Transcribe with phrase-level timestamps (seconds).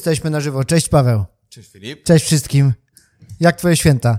[0.00, 0.64] Jesteśmy na żywo.
[0.64, 1.24] Cześć Paweł.
[1.48, 2.04] Cześć Filip.
[2.04, 2.72] Cześć wszystkim.
[3.40, 4.18] Jak twoje święta?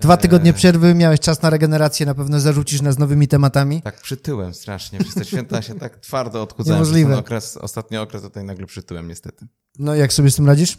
[0.00, 3.82] Dwa tygodnie przerwy, miałeś czas na regenerację, na pewno zarzucisz nas nowymi tematami.
[3.82, 4.98] Tak przytyłem strasznie.
[4.98, 6.82] Przez te święta się tak twardo odchudzałem.
[6.82, 7.18] Niemożliwe.
[7.18, 9.46] Okres, ostatni okres tutaj nagle przytyłem niestety.
[9.78, 10.78] No jak sobie z tym radzisz?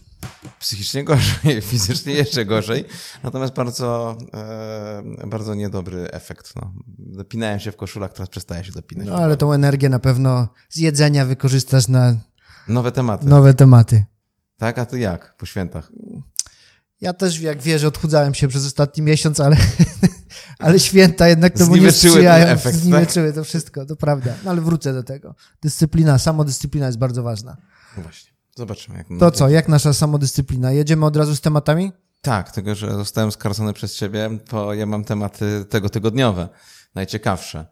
[0.59, 2.85] Psychicznie gorzej, fizycznie jeszcze gorzej.
[3.23, 6.55] Natomiast bardzo, e, bardzo niedobry efekt.
[6.55, 6.73] No.
[6.97, 9.07] Dopinałem się w koszulach, teraz przestaję się dopinać.
[9.07, 12.15] No ale tą energię na pewno z jedzenia wykorzystasz na
[12.67, 13.25] Nowe tematy.
[13.27, 14.05] nowe tematy.
[14.61, 15.91] Tak, a ty jak po świętach?
[17.01, 19.57] Ja też, jak wiesz, odchudzałem się przez ostatni miesiąc, ale,
[20.59, 22.57] ale święta jednak temu nie ten sprzyjają.
[22.57, 22.75] tak?
[22.75, 24.33] Zniweczyły to wszystko, to prawda.
[24.43, 25.35] No ale wrócę do tego.
[25.61, 27.57] Dyscyplina, samodyscyplina jest bardzo ważna.
[27.97, 28.31] No właśnie.
[28.55, 28.97] Zobaczymy.
[28.97, 30.71] Jak To co, jak nasza samodyscyplina?
[30.71, 31.91] Jedziemy od razu z tematami?
[32.21, 36.49] Tak, tylko że zostałem skarcony przez ciebie, to ja mam tematy tego tygodniowe,
[36.95, 37.65] najciekawsze.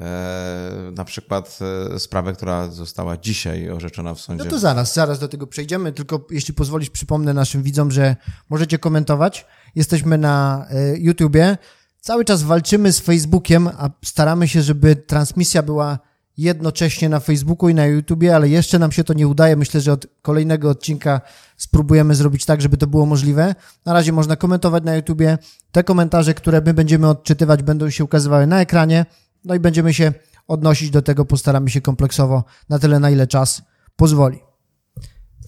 [0.00, 1.58] E, na przykład
[1.94, 4.44] e, sprawę, która została dzisiaj orzeczona w sądzie.
[4.44, 8.16] No to zaraz, zaraz do tego przejdziemy, tylko jeśli pozwolisz, przypomnę naszym widzom, że
[8.50, 9.46] możecie komentować.
[9.74, 11.58] Jesteśmy na e, YouTubie.
[12.00, 15.98] Cały czas walczymy z Facebookiem, a staramy się, żeby transmisja była
[16.36, 19.56] jednocześnie na Facebooku i na YouTubie, ale jeszcze nam się to nie udaje.
[19.56, 21.20] Myślę, że od kolejnego odcinka
[21.56, 23.54] spróbujemy zrobić tak, żeby to było możliwe.
[23.84, 25.38] Na razie można komentować na YouTubie.
[25.72, 29.06] Te komentarze, które my będziemy odczytywać, będą się ukazywały na ekranie.
[29.44, 30.12] No i będziemy się
[30.48, 33.62] odnosić do tego, postaramy się kompleksowo na tyle, na ile czas
[33.96, 34.38] pozwoli.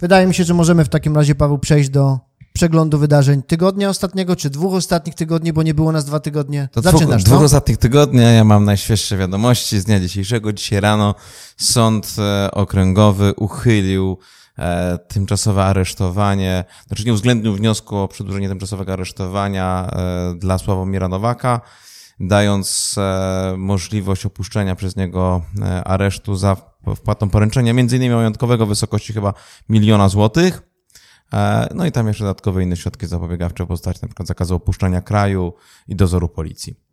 [0.00, 2.18] Wydaje mi się, że możemy w takim razie, Paweł, przejść do
[2.52, 6.68] przeglądu wydarzeń tygodnia ostatniego, czy dwóch ostatnich tygodni, bo nie było nas dwa tygodnie.
[6.72, 7.44] To Zaczynasz, dwóch, dwóch no?
[7.44, 10.52] ostatnich tygodni, ja mam najświeższe wiadomości z dnia dzisiejszego.
[10.52, 11.14] Dzisiaj rano
[11.56, 14.18] sąd e, okręgowy uchylił
[14.58, 21.60] e, tymczasowe aresztowanie, znaczy nie uwzględnił wniosku o przedłużenie tymczasowego aresztowania e, dla Sławomira Nowaka,
[22.20, 26.56] dając e, możliwość opuszczenia przez niego e, aresztu za
[26.96, 29.34] wpłatą poręczenia, między innymi majątkowego wysokości chyba
[29.68, 30.62] miliona złotych.
[31.32, 35.52] E, No i tam jeszcze dodatkowe inne środki zapobiegawcze w postaci przykład zakazu opuszczania kraju
[35.88, 36.85] i dozoru policji.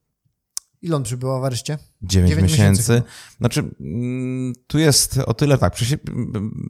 [0.83, 1.77] Ile on przybyła w areszcie?
[2.01, 2.91] 9 Dziewięć miesięcy.
[2.91, 3.03] miesięcy
[3.38, 5.75] Znaczy, mm, tu jest o tyle tak.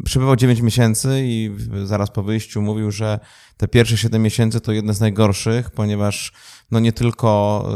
[0.06, 1.52] Przebywał 9 miesięcy i
[1.84, 3.20] zaraz po wyjściu mówił, że
[3.58, 6.34] te pierwsze 7 miesięcy to jedne z najgorszych, ponieważ
[6.72, 7.70] no nie tylko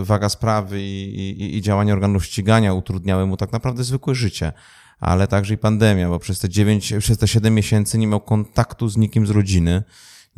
[0.00, 4.52] y, waga sprawy i, i, i działania organów ścigania utrudniały mu tak naprawdę zwykłe życie,
[5.00, 8.88] ale także i pandemia, bo przez te 9, przez te 7 miesięcy nie miał kontaktu
[8.88, 9.82] z nikim z rodziny.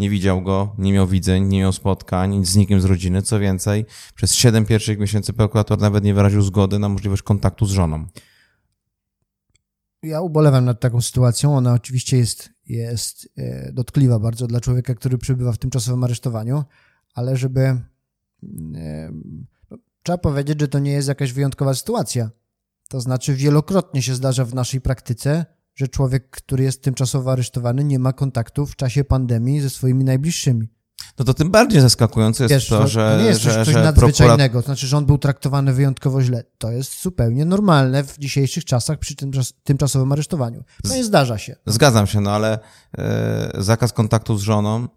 [0.02, 3.22] Nie widział go, nie miał widzeń, nie miał spotkań z nikim z rodziny.
[3.22, 7.70] Co więcej, przez 7 pierwszych miesięcy prokurator nawet nie wyraził zgody na możliwość kontaktu z
[7.70, 8.06] żoną.
[10.02, 11.56] Ja ubolewam nad taką sytuacją.
[11.56, 16.64] Ona oczywiście jest, jest e, dotkliwa bardzo dla człowieka, który przebywa w tymczasowym aresztowaniu,
[17.14, 17.60] ale żeby.
[17.60, 17.80] e,
[19.70, 22.30] no, Trzeba powiedzieć, że to nie jest jakaś wyjątkowa sytuacja.
[22.88, 25.46] To znaczy, wielokrotnie się zdarza w naszej praktyce,
[25.82, 30.68] że człowiek, który jest tymczasowo aresztowany, nie ma kontaktu w czasie pandemii ze swoimi najbliższymi.
[31.18, 33.66] No to tym bardziej zaskakujące jest Wiesz, to, że, to nie jest coś, że, coś
[33.66, 33.96] że prokurat...
[33.96, 36.44] nadzwyczajnego, to znaczy, że on był traktowany wyjątkowo źle.
[36.58, 39.30] To jest zupełnie normalne w dzisiejszych czasach przy tym
[39.64, 40.64] tymczasowym aresztowaniu.
[40.82, 41.56] To nie zdarza się.
[41.66, 42.58] Zgadzam się, no ale
[42.98, 44.88] e, zakaz kontaktu z żoną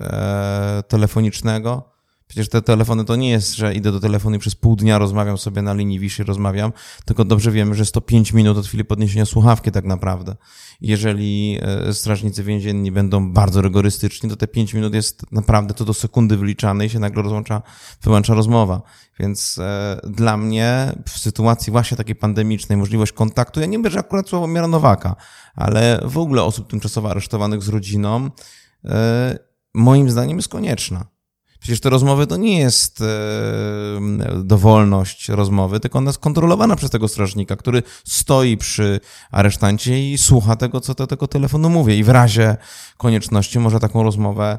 [0.00, 1.97] e, telefonicznego.
[2.28, 5.38] Przecież te telefony to nie jest, że idę do telefonu i przez pół dnia rozmawiam
[5.38, 6.72] sobie na linii Wiszy, rozmawiam,
[7.04, 10.36] tylko dobrze wiemy, że 105 minut od chwili podniesienia słuchawki tak naprawdę.
[10.80, 15.94] Jeżeli e, strażnicy więzienni będą bardzo rygorystyczni, to te 5 minut jest naprawdę to do
[15.94, 17.62] sekundy wyliczane i się nagle rozłącza,
[18.02, 18.82] wyłącza rozmowa.
[19.18, 24.28] Więc e, dla mnie w sytuacji właśnie takiej pandemicznej możliwość kontaktu, ja nie że akurat
[24.28, 25.16] Sławomira Nowaka,
[25.54, 28.30] ale w ogóle osób tymczasowo aresztowanych z rodziną,
[28.84, 29.38] e,
[29.74, 31.17] moim zdaniem jest konieczna.
[31.60, 33.04] Przecież te rozmowy to nie jest e,
[34.44, 39.00] dowolność rozmowy, tylko ona jest kontrolowana przez tego strażnika, który stoi przy
[39.30, 42.56] aresztancie i słucha tego, co do tego telefonu mówię i w razie
[42.96, 44.58] konieczności może taką rozmowę,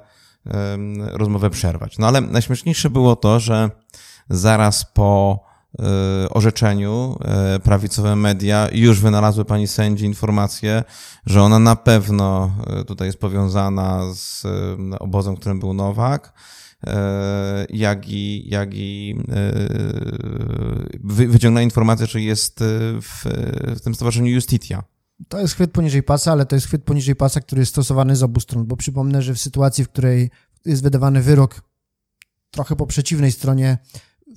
[0.97, 1.97] rozmowę przerwać.
[1.97, 3.69] No ale najśmieszniejsze było to, że
[4.29, 5.39] zaraz po
[5.79, 10.83] e, orzeczeniu e, prawicowe media już wynalazły pani sędzi informację,
[11.25, 12.51] że ona na pewno
[12.87, 14.45] tutaj jest powiązana z
[14.99, 16.33] obozem, którym był Nowak,
[17.69, 19.53] jak i, jak i e,
[21.03, 22.65] wy- wyciągnęła informację, że jest e,
[23.01, 23.23] w,
[23.75, 24.83] w tym stowarzyszeniu Justitia.
[25.27, 28.23] To jest chwyt poniżej pasa, ale to jest chwyt poniżej pasa, który jest stosowany z
[28.23, 30.29] obu stron, bo przypomnę, że w sytuacji, w której
[30.65, 31.61] jest wydawany wyrok
[32.51, 33.77] trochę po przeciwnej stronie,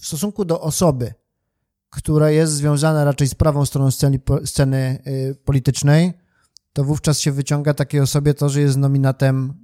[0.00, 1.14] w stosunku do osoby,
[1.90, 5.02] która jest związana raczej z prawą stroną sceny, sceny
[5.44, 6.12] politycznej,
[6.72, 9.54] to wówczas się wyciąga takiej osobie to, że jest nominatem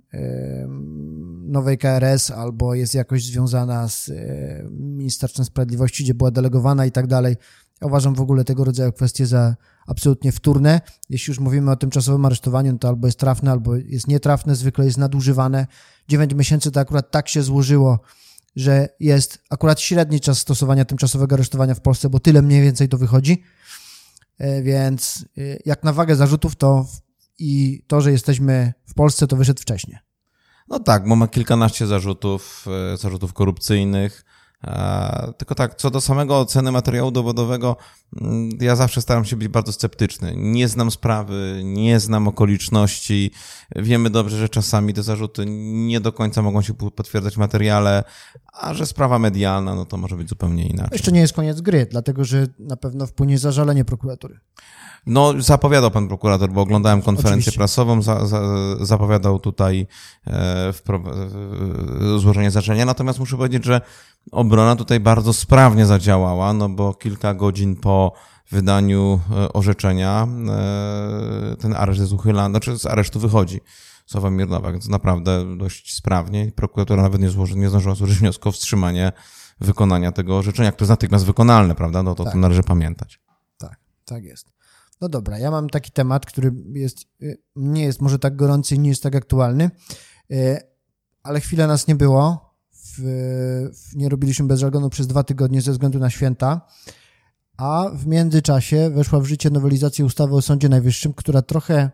[1.49, 7.07] nowej KRS albo jest jakoś związana z y, Ministerstwem Sprawiedliwości, gdzie była delegowana i tak
[7.07, 7.37] dalej.
[7.81, 9.57] Ja uważam w ogóle tego rodzaju kwestie za
[9.87, 10.81] absolutnie wtórne.
[11.11, 14.99] Jeśli już mówimy o tymczasowym aresztowaniu, to albo jest trafne, albo jest nietrafne, zwykle jest
[14.99, 15.67] nadużywane.
[16.09, 18.01] 9 miesięcy to akurat tak się złożyło,
[18.57, 22.99] że jest akurat średni czas stosowania tymczasowego aresztowania w Polsce, bo tyle mniej więcej to
[22.99, 23.43] wychodzi.
[24.39, 26.87] E, więc e, jak na wagę zarzutów, to
[27.39, 30.08] i to, że jesteśmy w Polsce, to wyszedł wcześniej.
[30.71, 34.25] No tak, bo ma kilkanaście zarzutów, e, zarzutów korupcyjnych.
[35.37, 37.77] Tylko tak, co do samego oceny materiału dowodowego,
[38.21, 40.33] mm, ja zawsze staram się być bardzo sceptyczny.
[40.37, 43.31] Nie znam sprawy, nie znam okoliczności.
[43.77, 45.45] Wiemy dobrze, że czasami te zarzuty
[45.87, 48.05] nie do końca mogą się potwierdzać w materiale,
[48.53, 50.93] a że sprawa medialna, no to może być zupełnie inaczej.
[50.93, 54.41] Jeszcze nie jest koniec gry, dlatego że na pewno wpłynie zażalenie prokuratury.
[55.09, 57.59] No, zapowiadał pan prokurator, bo oglądałem konferencję Oczywiście.
[57.59, 58.41] prasową, za, za,
[58.81, 59.87] zapowiadał tutaj
[60.27, 60.33] e,
[60.69, 62.85] e, złożenie zaczenia.
[62.85, 63.81] Natomiast muszę powiedzieć, że
[64.33, 68.13] obrona tutaj bardzo sprawnie zadziałała, no bo kilka godzin po
[68.51, 73.61] wydaniu e, orzeczenia e, ten areszt jest uchylany, znaczy z aresztu wychodzi
[74.07, 76.53] Sławomir Nowak, więc naprawdę dość sprawnie.
[76.57, 79.13] Prokuratura nawet nie, złoży, nie zdążyła złożyć wniosku o wstrzymanie
[79.61, 82.03] wykonania tego orzeczenia, które jest natychmiast wykonalne, prawda?
[82.03, 82.31] No to tak.
[82.31, 83.21] o tym należy pamiętać.
[83.59, 84.58] Tak, tak jest.
[85.01, 88.79] No dobra, ja mam taki temat, który jest, y, nie jest może tak gorący i
[88.79, 89.71] nie jest tak aktualny,
[90.33, 90.59] y,
[91.23, 92.49] ale chwilę nas nie było.
[92.73, 93.01] W,
[93.75, 96.67] w, nie robiliśmy bez żargonu przez dwa tygodnie ze względu na święta,
[97.57, 101.91] a w międzyczasie weszła w życie nowelizacja ustawy o Sądzie Najwyższym, która trochę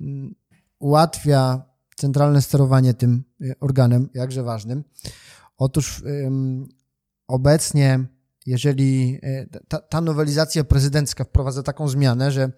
[0.00, 0.34] mm,
[0.78, 1.62] ułatwia
[1.96, 4.84] centralne sterowanie tym y, organem, jakże ważnym.
[5.56, 6.02] Otóż
[7.28, 8.06] obecnie
[8.46, 12.52] jeżeli e, ta, ta nowelizacja prezydencka wprowadza taką zmianę, że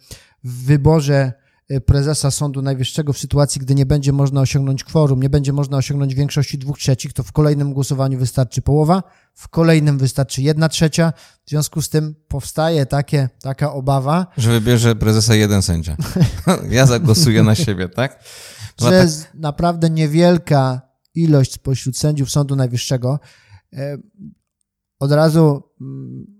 [0.44, 1.32] w wyborze
[1.68, 5.76] e, prezesa Sądu Najwyższego w sytuacji, gdy nie będzie można osiągnąć kworum, nie będzie można
[5.76, 9.02] osiągnąć większości dwóch trzecich, to w kolejnym głosowaniu wystarczy połowa,
[9.34, 11.12] w kolejnym wystarczy jedna trzecia.
[11.46, 14.26] W związku z tym powstaje takie, taka obawa.
[14.36, 15.96] Że wybierze prezesa jeden sędzia.
[16.70, 18.24] ja zagłosuję na siebie, tak?
[18.80, 19.34] że tak...
[19.34, 20.80] naprawdę niewielka
[21.14, 23.20] ilość spośród sędziów Sądu Najwyższego
[23.72, 23.98] e,
[25.00, 26.36] od razu mm,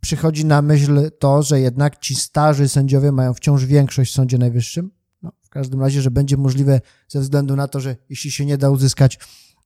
[0.00, 4.90] przychodzi na myśl to, że jednak ci starzy sędziowie mają wciąż większość w Sądzie Najwyższym.
[5.22, 8.58] No, w każdym razie, że będzie możliwe ze względu na to, że jeśli się nie
[8.58, 9.18] da uzyskać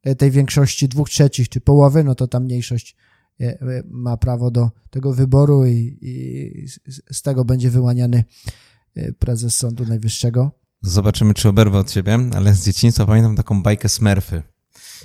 [0.02, 2.96] e, tej większości dwóch trzecich czy połowy, no to ta mniejszość
[3.40, 6.66] e, e, ma prawo do tego wyboru i, i
[7.10, 8.24] z tego będzie wyłaniany
[9.18, 10.50] prezes Sądu Najwyższego.
[10.82, 14.42] Zobaczymy, czy oberwę od ciebie, ale z dzieciństwa pamiętam taką bajkę Smurfy.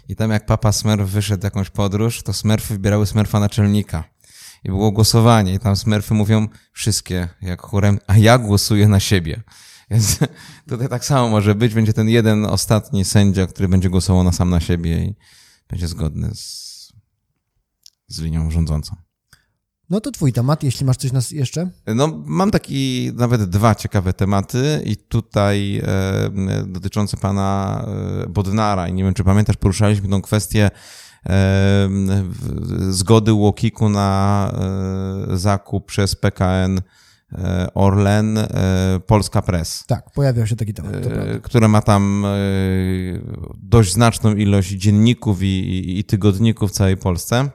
[0.09, 4.03] I tam jak papa Smurf wyszedł jakąś podróż, to Smurfy wybierały Smurfa naczelnika.
[4.63, 9.43] I było głosowanie i tam Smurfy mówią wszystkie jak chórem, a ja głosuję na siebie.
[9.91, 10.19] Więc
[10.69, 11.73] tutaj tak samo może być.
[11.73, 15.15] Będzie ten jeden ostatni sędzia, który będzie głosował na sam na siebie i
[15.69, 16.93] będzie zgodny z,
[18.07, 19.04] z linią rządzącą.
[19.89, 21.69] No to twój temat, jeśli masz coś nas jeszcze.
[21.95, 27.81] No, mam taki nawet dwa ciekawe tematy i tutaj e, dotyczące pana
[28.23, 30.71] e, Bodnara i nie wiem, czy pamiętasz, poruszaliśmy tą kwestię
[31.25, 31.89] e,
[32.89, 34.51] zgody Łokiku na
[35.31, 36.81] e, zakup przez PKN
[37.31, 38.47] e, Orlen e,
[39.07, 39.83] Polska Press.
[39.87, 40.91] Tak, pojawiał się taki temat.
[41.43, 42.25] Które ma tam
[43.57, 47.49] dość znaczną ilość dzienników i, i, i tygodników w całej Polsce.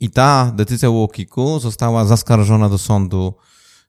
[0.00, 3.34] I ta decyzja Łokiku została zaskarżona do sądu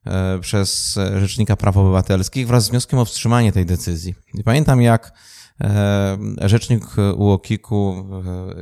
[0.06, 4.14] e, przez Rzecznika Praw Obywatelskich wraz z wnioskiem o wstrzymanie tej decyzji.
[4.34, 5.12] I pamiętam, jak
[5.60, 6.84] e, Rzecznik
[7.16, 8.06] Łokiku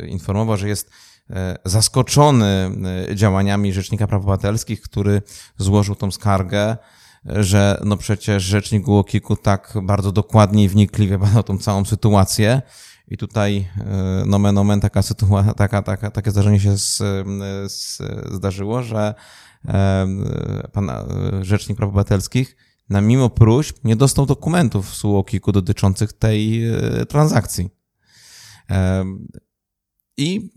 [0.02, 0.90] e, informował, że jest
[1.64, 2.70] zaskoczony
[3.14, 5.22] działaniami Rzecznika Praw Obywatelskich, który
[5.58, 6.76] złożył tą skargę,
[7.24, 12.62] że no przecież Rzecznik Łokiku tak bardzo dokładnie i wnikliwie badał tą całą sytuację,
[13.10, 16.96] i tutaj e, nomen omen taka sytuacja, taka, taka, takie zdarzenie się z,
[17.72, 19.14] z, zdarzyło, że
[19.68, 20.06] e,
[20.72, 21.04] pan e,
[21.42, 22.56] Rzecznik Praw Obywatelskich
[22.88, 26.62] na mimo próśb nie dostał dokumentów z UOKiK-u dotyczących tej
[27.08, 27.70] transakcji.
[30.16, 30.50] I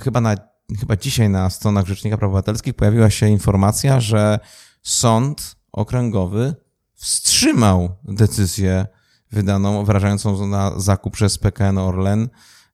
[0.00, 0.36] chyba, na,
[0.80, 4.38] chyba dzisiaj na stronach Rzecznika Praw Obywatelskich pojawiła się informacja, że
[4.82, 6.54] sąd okręgowy
[6.94, 8.86] wstrzymał decyzję
[9.32, 12.28] wydaną, wyrażającą na zakup przez PKN Orlen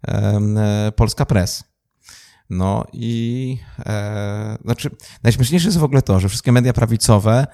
[0.08, 1.64] e, Polska Press.
[2.50, 4.90] No i e, znaczy,
[5.22, 7.46] najśmieszniejsze jest w ogóle to, że wszystkie media prawicowe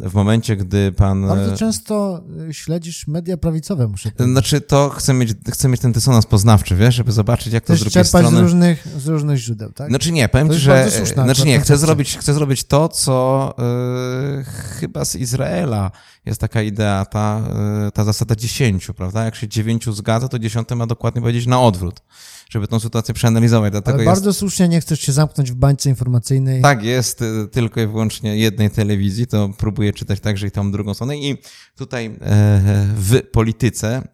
[0.00, 1.28] w momencie, gdy pan...
[1.28, 4.32] Bardzo często śledzisz media prawicowe, muszę powiedzieć.
[4.32, 7.80] Znaczy, to chcę mieć, chcę mieć ten dysonans poznawczy, wiesz, żeby zobaczyć, jak to z
[7.80, 8.36] drugiej strony...
[8.36, 9.88] z różnych, z różnych źródeł, tak?
[9.88, 10.90] Znaczy nie, powiem ci, że...
[11.14, 15.90] Znaczy nie, chcę zrobić, chcę zrobić to, co yy, chyba z Izraela
[16.26, 17.42] jest taka idea, ta,
[17.84, 19.24] yy, ta zasada dziesięciu, prawda?
[19.24, 22.02] Jak się dziewięciu zgadza, to dziesiąte ma dokładnie powiedzieć na odwrót
[22.50, 23.70] żeby tą sytuację przeanalizować.
[23.70, 24.14] Dlatego Ale jest...
[24.14, 26.62] bardzo słusznie nie chcesz się zamknąć w bańce informacyjnej.
[26.62, 30.94] Tak, jest y, tylko i wyłącznie jednej telewizji, to próbuję czytać także i tą drugą
[30.94, 31.16] stronę.
[31.16, 31.36] I
[31.76, 32.10] tutaj e,
[32.96, 34.08] w polityce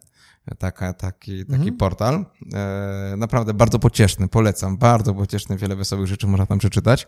[0.59, 1.77] taka, taki, taki mhm.
[1.77, 2.25] portal.
[2.53, 4.77] E, naprawdę bardzo pocieszny, polecam.
[4.77, 7.07] Bardzo pocieszny, wiele wesołych rzeczy można tam przeczytać.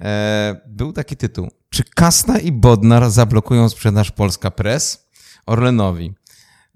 [0.00, 1.48] E, był taki tytuł.
[1.70, 5.08] Czy Kasta i Bodnar zablokują sprzedaż Polska Press
[5.46, 6.14] Orlenowi?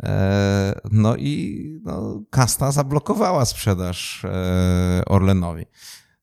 [0.03, 5.67] E, no i no, Kasta zablokowała sprzedaż e, Orlenowi.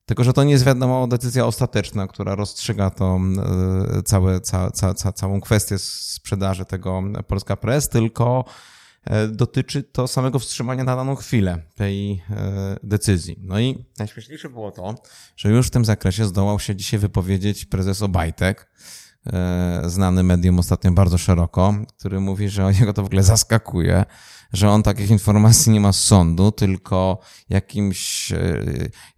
[0.06, 5.12] Tylko, że to nie jest wiadomo decyzja ostateczna, która rozstrzyga e, całe, ca, ca, ca,
[5.12, 8.44] całą kwestię sprzedaży tego Polska Press, tylko
[9.28, 13.36] dotyczy to samego wstrzymania na daną chwilę tej e, decyzji.
[13.40, 14.94] No i najśmieszniejsze było to,
[15.36, 18.70] że już w tym zakresie zdołał się dzisiaj wypowiedzieć prezes Obajtek,
[19.26, 24.04] e, znany medium ostatnio bardzo szeroko, który mówi, że jego to w ogóle zaskakuje,
[24.52, 27.18] że on takich informacji nie ma z sądu, tylko
[27.48, 28.32] jakimś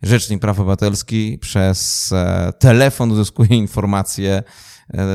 [0.03, 2.11] rzecznik praw obywatelskich przez
[2.59, 4.43] telefon uzyskuje informacje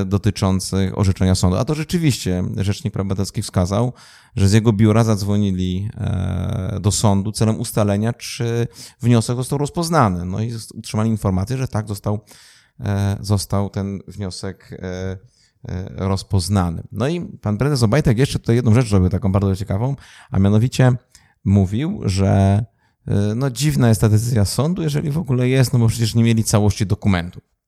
[0.06, 1.58] dotyczących orzeczenia sądu.
[1.58, 3.94] A to rzeczywiście rzecznik praw obywatelskich wskazał,
[4.36, 8.68] że z jego biura zadzwonili e, do sądu celem ustalenia, czy
[9.02, 10.26] wniosek został rozpoznany.
[10.26, 12.20] No i utrzymali informację, że tak został,
[12.80, 15.18] e, został ten wniosek e,
[15.96, 16.84] rozpoznany.
[16.92, 19.96] No i pan prezes Obajtek jeszcze tutaj jedną rzecz zrobił, taką bardzo ciekawą,
[20.32, 20.94] a mianowicie
[21.46, 22.66] mówił, że
[23.36, 26.44] no dziwna jest ta decyzja sądu, jeżeli w ogóle jest, no bo przecież nie mieli
[26.44, 27.59] całości dokumentów.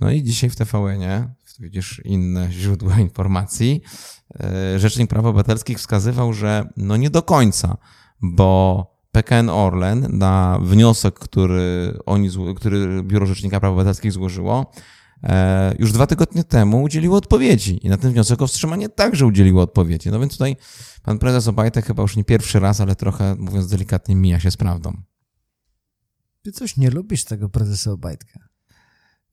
[0.00, 3.82] No i dzisiaj w TVN-ie, widzisz inne źródła informacji,
[4.40, 7.76] E, Rzecznik Praw Obywatelskich wskazywał, że no nie do końca,
[8.22, 14.72] bo PKN Orlen na wniosek, który, oni, który Biuro Rzecznika Praw Obywatelskich złożyło,
[15.22, 19.62] e, już dwa tygodnie temu udzieliło odpowiedzi i na ten wniosek o wstrzymanie także udzieliło
[19.62, 20.10] odpowiedzi.
[20.10, 20.56] No więc tutaj
[21.02, 24.56] pan prezes Obajtek chyba już nie pierwszy raz, ale trochę, mówiąc delikatnie, mija się z
[24.56, 25.02] prawdą.
[26.42, 28.53] Ty coś nie lubisz tego prezesa Obajtka?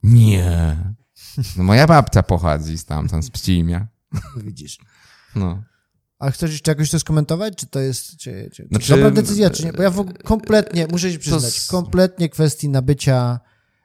[0.02, 0.76] Nie.
[1.56, 3.88] No moja babcia pochodzi stamtąd, z Pcimia.
[4.36, 4.78] Widzisz.
[5.36, 5.62] No.
[6.18, 7.56] A chcesz jeszcze jakoś to skomentować?
[7.56, 9.72] Czy to jest czy, czy, znaczy, dobra decyzja, czy nie?
[9.72, 11.70] Bo ja w ogóle kompletnie, muszę się przyznać, to...
[11.70, 13.40] kompletnie kwestii nabycia...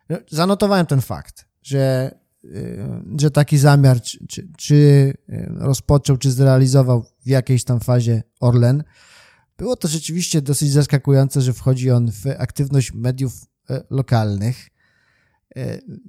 [0.09, 2.11] No, zanotowałem ten fakt, że,
[2.43, 2.85] y,
[3.19, 4.75] że taki zamiar, czy, czy, czy
[5.29, 8.83] y, rozpoczął, czy zrealizował w jakiejś tam fazie Orlen.
[9.57, 13.33] Było to rzeczywiście dosyć zaskakujące, że wchodzi on w aktywność mediów
[13.69, 14.76] y, lokalnych E,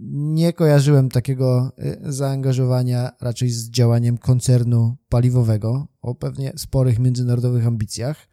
[0.06, 8.28] nie kojarzyłem takiego e, zaangażowania raczej z działaniem koncernu paliwowego o pewnie sporych międzynarodowych ambicjach.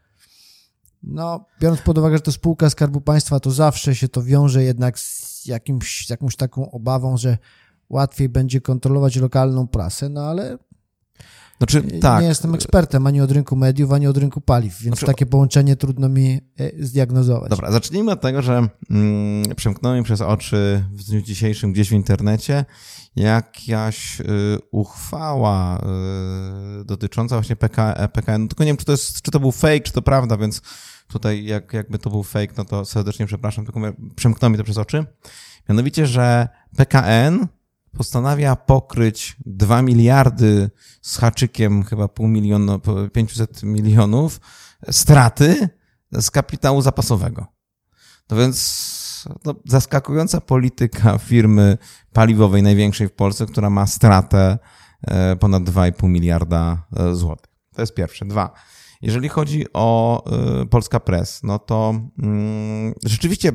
[1.03, 4.99] No, biorąc pod uwagę, że to spółka Skarbu Państwa, to zawsze się to wiąże jednak
[4.99, 7.37] z, jakimś, jakąś taką obawą, że
[7.89, 10.57] łatwiej będzie kontrolować lokalną prasę, no ale
[11.57, 12.21] znaczy, tak.
[12.21, 15.75] Nie jestem ekspertem ani od rynku mediów, ani od rynku paliw, więc znaczy, takie połączenie
[15.75, 17.49] trudno mi e, zdiagnozować.
[17.49, 21.93] Dobra, zacznijmy od tego, że mm, przemknęło mi przez oczy w dniu dzisiejszym gdzieś w
[21.93, 22.65] internecie
[23.15, 24.25] jakaś y,
[24.71, 25.79] uchwała
[26.81, 28.41] y, dotycząca właśnie PK, PKN.
[28.41, 30.61] No, tylko nie wiem, czy to, jest, czy to był fake, czy to prawda, więc
[31.07, 33.81] tutaj jak, jakby to był fake, no to serdecznie przepraszam, tylko
[34.15, 35.05] przemknęło mi to przez oczy.
[35.69, 36.47] Mianowicie, że
[36.77, 37.47] PKN
[37.97, 40.69] postanawia pokryć 2 miliardy
[41.01, 42.79] z haczykiem chyba pół miliona,
[43.13, 44.39] 500 milionów
[44.91, 45.69] straty
[46.11, 47.45] z kapitału zapasowego.
[48.29, 51.77] No więc no, zaskakująca polityka firmy
[52.13, 54.57] paliwowej największej w Polsce, która ma stratę
[55.07, 57.51] e, ponad 2,5 miliarda e, złotych.
[57.75, 58.25] To jest pierwsze.
[58.25, 58.53] Dwa.
[59.01, 60.23] Jeżeli chodzi o
[60.61, 63.51] e, Polska Press, no to mm, rzeczywiście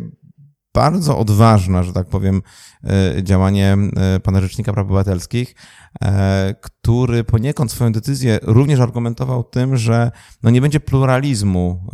[0.75, 2.43] bardzo odważne, że tak powiem,
[2.85, 5.55] e, działanie e, pana Rzecznika Praw Obywatelskich,
[6.03, 10.11] e, który poniekąd swoją decyzję również argumentował tym, że
[10.43, 11.87] no nie będzie pluralizmu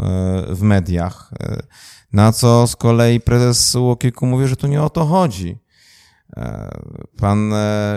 [0.49, 1.31] w mediach,
[2.13, 5.59] na co z kolei prezes Łokiku mówi, że tu nie o to chodzi.
[7.17, 7.53] Pan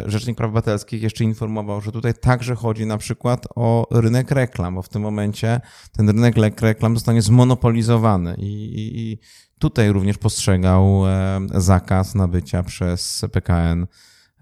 [0.06, 4.82] Rzecznik Praw Obywatelskich jeszcze informował, że tutaj także chodzi na przykład o rynek reklam, bo
[4.82, 9.20] w tym momencie ten rynek reklam zostanie zmonopolizowany i, i, i
[9.60, 13.88] Tutaj również postrzegał e, zakaz nabycia przez PKN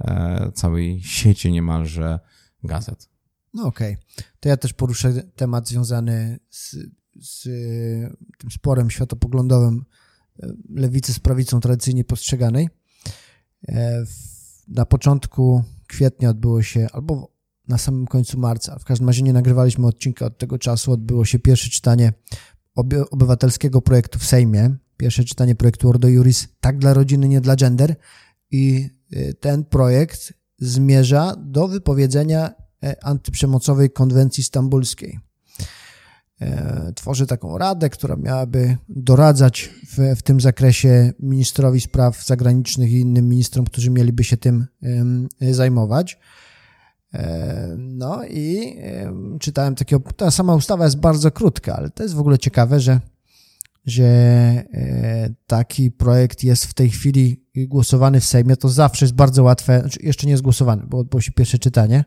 [0.01, 2.19] e, całej sieci niemalże
[2.63, 3.09] gazet.
[3.53, 3.93] No okej.
[3.93, 4.25] Okay.
[4.39, 6.75] To ja też poruszę temat związany z,
[7.21, 7.43] z
[8.37, 9.85] tym sporem światopoglądowym
[10.39, 12.69] e, lewicy z prawicą tradycyjnie postrzeganej.
[14.67, 17.31] Na początku kwietnia odbyło się, albo
[17.67, 21.39] na samym końcu marca, w każdym razie nie nagrywaliśmy odcinka od tego czasu, odbyło się
[21.39, 22.13] pierwsze czytanie
[23.11, 27.95] obywatelskiego projektu w Sejmie, pierwsze czytanie projektu Ordo Juris Tak dla rodziny, nie dla gender
[28.51, 35.19] i y, ten projekt zmierza do wypowiedzenia e, antyprzemocowej konwencji stambulskiej.
[36.41, 42.99] e, tworzy taką radę, która miałaby doradzać w, w tym zakresie ministrowi spraw zagranicznych i
[42.99, 44.65] innym ministrom, którzy mieliby się tym
[45.41, 46.19] zajmować.
[47.13, 48.75] E, no i
[49.39, 52.99] czytałem takiego, ta sama ustawa jest bardzo krótka, ale to jest w ogóle ciekawe, że,
[53.87, 58.57] że e, taki projekt jest w tej chwili głosowany w Sejmie.
[58.57, 62.05] To zawsze jest bardzo łatwe, znaczy jeszcze nie jest głosowany, bo odbyło się pierwsze czytanie.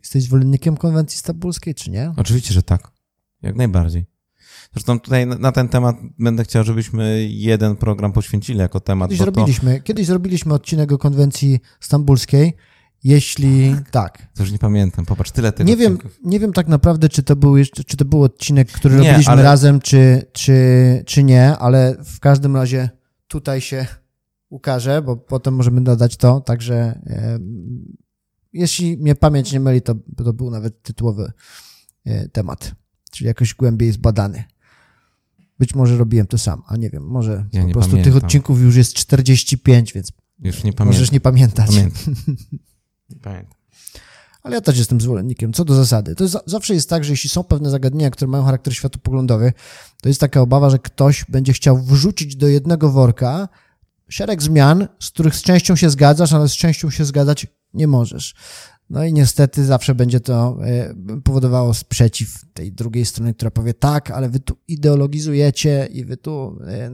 [0.00, 2.12] Jesteś zwolennikiem konwencji stambulskiej, czy nie?
[2.16, 2.90] Oczywiście, że tak.
[3.42, 4.06] Jak najbardziej.
[4.72, 9.10] Zresztą tutaj na ten temat będę chciał, żebyśmy jeden program poświęcili jako temat.
[9.10, 9.82] Kiedyś, to...
[9.84, 12.56] kiedyś zrobiliśmy odcinek o konwencji stambulskiej
[13.04, 14.28] jeśli tak.
[14.34, 17.36] To już nie pamiętam, popatrz, tyle tych nie wiem, nie wiem tak naprawdę, czy to
[17.36, 19.42] był, jeszcze, czy to był odcinek, który nie, robiliśmy ale...
[19.42, 22.90] razem, czy, czy, czy nie, ale w każdym razie
[23.28, 23.86] tutaj się
[24.48, 26.74] ukaże, bo potem możemy dodać to, także
[27.06, 27.38] e,
[28.52, 31.32] jeśli mnie pamięć nie myli, to, to był nawet tytułowy
[32.04, 32.74] e, temat,
[33.10, 34.44] czyli jakoś głębiej zbadany.
[35.58, 38.12] Być może robiłem to sam, a nie wiem, może ja po prostu pamiętam.
[38.12, 40.86] tych odcinków już jest 45, więc już nie pamiętam.
[40.86, 41.66] możesz nie pamiętać.
[41.66, 42.14] Pamiętam.
[43.22, 43.54] Pamiętam.
[44.42, 45.52] Ale ja też jestem zwolennikiem.
[45.52, 46.14] Co do zasady.
[46.14, 49.52] To jest, zawsze jest tak, że jeśli są pewne zagadnienia, które mają charakter światopoglądowy,
[50.02, 53.48] to jest taka obawa, że ktoś będzie chciał wrzucić do jednego worka
[54.08, 58.34] szereg zmian, z których z częścią się zgadzasz, ale z częścią się zgadzać nie możesz.
[58.90, 64.10] No i niestety zawsze będzie to e, powodowało sprzeciw tej drugiej strony, która powie tak,
[64.10, 66.90] ale wy tu ideologizujecie i wy tu e,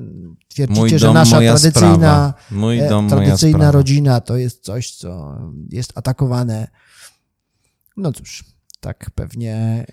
[0.48, 2.34] twierdzicie, że nasza tradycyjna,
[2.80, 5.38] e, dom, tradycyjna rodzina to jest coś, co
[5.70, 6.68] jest atakowane.
[7.96, 8.44] No cóż,
[8.80, 9.86] tak pewnie.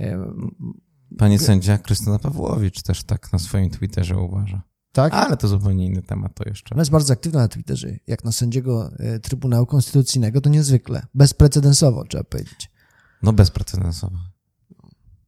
[1.18, 4.62] Pani sędzia Krystyna Pawłowicz też tak na swoim Twitterze uważa.
[4.98, 5.14] Tak?
[5.14, 6.76] Ale to zupełnie inny temat to jeszcze.
[6.76, 7.88] Ona jest bardzo aktywna na Twitterze.
[8.08, 11.06] Jak na sędziego e, Trybunału Konstytucyjnego, to niezwykle.
[11.14, 12.72] Bezprecedensowo, trzeba powiedzieć.
[13.24, 14.18] No bezprecedensowo.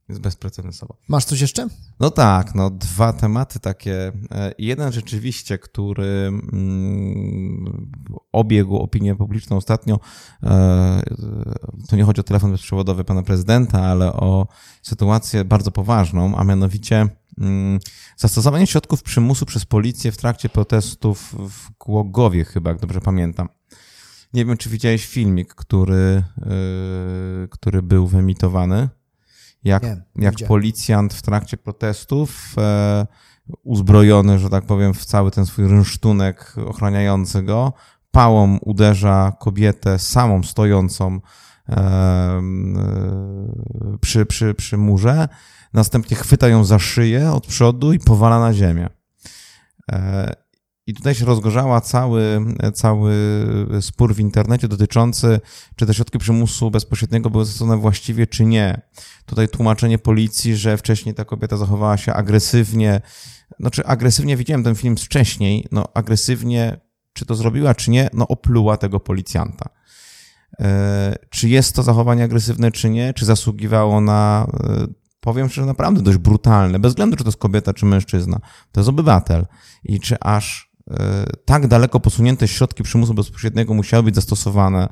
[0.10, 0.98] Jest bezprecedensowo.
[1.08, 1.68] Masz coś jeszcze?
[2.00, 4.12] No tak, no dwa tematy takie.
[4.32, 7.92] E, jeden rzeczywiście, który mm,
[8.32, 10.00] obiegł opinię publiczną ostatnio,
[10.44, 11.02] e,
[11.90, 14.48] to nie chodzi o telefon bezprzewodowy pana prezydenta, ale o
[14.82, 17.10] sytuację bardzo poważną, a mianowicie
[18.18, 23.50] zastosowanie środków przymusu przez policję w trakcie protestów w Głogowie chyba, jak dobrze pamiętam.
[24.34, 28.90] Nie wiem, czy widziałeś filmik, który, e, który był wyemitowany
[29.64, 33.08] jak, Wiem, jak policjant w trakcie protestów, e,
[33.64, 37.74] uzbrojony, że tak powiem, w cały ten swój rynsztunek ochraniający go,
[38.12, 41.20] pałą uderza kobietę samą stojącą
[41.70, 42.42] e, e,
[44.02, 45.28] przy, przy, przy murze,
[45.74, 48.90] następnie chwyta ją za szyję od przodu i powala na ziemię.
[49.92, 50.34] E,
[50.90, 52.42] i tutaj się rozgorzała cały,
[52.74, 53.14] cały
[53.82, 55.40] spór w internecie dotyczący,
[55.76, 58.82] czy te środki przymusu bezpośredniego były zastosowane właściwie, czy nie.
[59.26, 63.02] Tutaj tłumaczenie policji, że wcześniej ta kobieta zachowała się agresywnie.
[63.60, 65.68] Znaczy, agresywnie widziałem ten film wcześniej.
[65.72, 66.80] No, agresywnie,
[67.14, 69.70] czy to zrobiła, czy nie, no, opluła tego policjanta.
[70.60, 73.14] E, czy jest to zachowanie agresywne, czy nie?
[73.14, 74.88] Czy zasługiwało na, e,
[75.20, 78.40] powiem szczerze, naprawdę dość brutalne, bez względu, czy to jest kobieta, czy mężczyzna.
[78.72, 79.46] To jest obywatel.
[79.84, 84.90] I czy aż E, tak daleko posunięte środki przymusu bezpośredniego musiały być zastosowane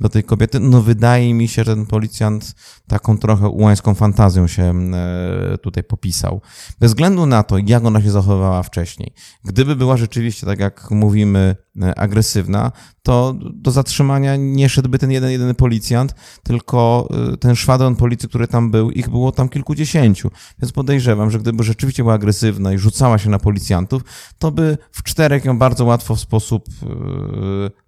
[0.00, 2.54] do tej kobiety, no wydaje mi się, że ten policjant
[2.86, 4.62] taką trochę ułańską fantazją się
[4.94, 6.40] e, tutaj popisał.
[6.80, 9.12] Bez względu na to, jak ona się zachowywała wcześniej.
[9.44, 15.30] Gdyby była rzeczywiście, tak jak mówimy, e, agresywna, to do zatrzymania nie szedłby ten jeden,
[15.30, 20.30] jedyny policjant, tylko e, ten szwadron policji, który tam był, ich było tam kilkudziesięciu.
[20.62, 24.02] Więc podejrzewam, że gdyby rzeczywiście była agresywna i rzucała się na policjantów,
[24.38, 26.64] to by w czterech ją bardzo łatwo w sposób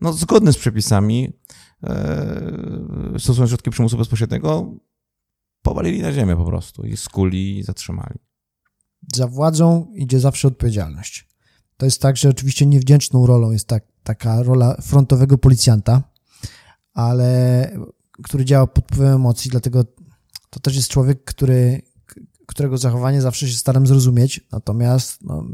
[0.01, 1.33] no, zgodny z przepisami
[3.19, 4.75] stosując środki przymusu bezpośredniego,
[5.63, 8.19] powalili na ziemię po prostu i skuli i zatrzymali.
[9.15, 11.29] Za władzą idzie zawsze odpowiedzialność.
[11.77, 16.03] To jest tak, że oczywiście niewdzięczną rolą jest tak, taka rola frontowego policjanta,
[16.93, 17.71] ale
[18.23, 19.85] który działa pod wpływem emocji, dlatego
[20.51, 21.83] to też jest człowiek, który,
[22.47, 25.45] którego zachowanie zawsze się staram zrozumieć, natomiast no,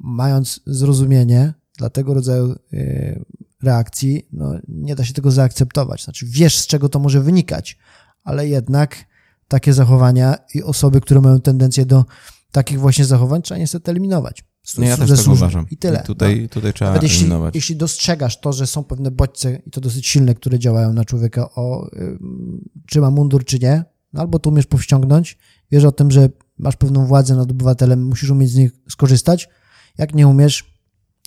[0.00, 3.24] mając zrozumienie dla tego rodzaju y,
[3.64, 6.04] reakcji, no, nie da się tego zaakceptować.
[6.04, 7.78] Znaczy, wiesz, z czego to może wynikać,
[8.24, 9.04] ale jednak
[9.48, 12.04] takie zachowania i osoby, które mają tendencję do
[12.52, 14.44] takich właśnie zachowań, trzeba niestety eliminować.
[14.78, 15.66] no ja też tak uważam.
[15.70, 16.00] I tyle.
[16.00, 16.48] I tutaj, no.
[16.48, 17.54] tutaj trzeba Nawet eliminować.
[17.54, 21.50] Jeśli, dostrzegasz to, że są pewne bodźce i to dosyć silne, które działają na człowieka,
[21.54, 22.18] o y,
[22.86, 25.38] czy ma mundur, czy nie, no albo to umiesz powściągnąć,
[25.70, 29.48] wiesz o tym, że masz pewną władzę nad obywatelem, musisz umieć z nich skorzystać.
[29.98, 30.73] Jak nie umiesz,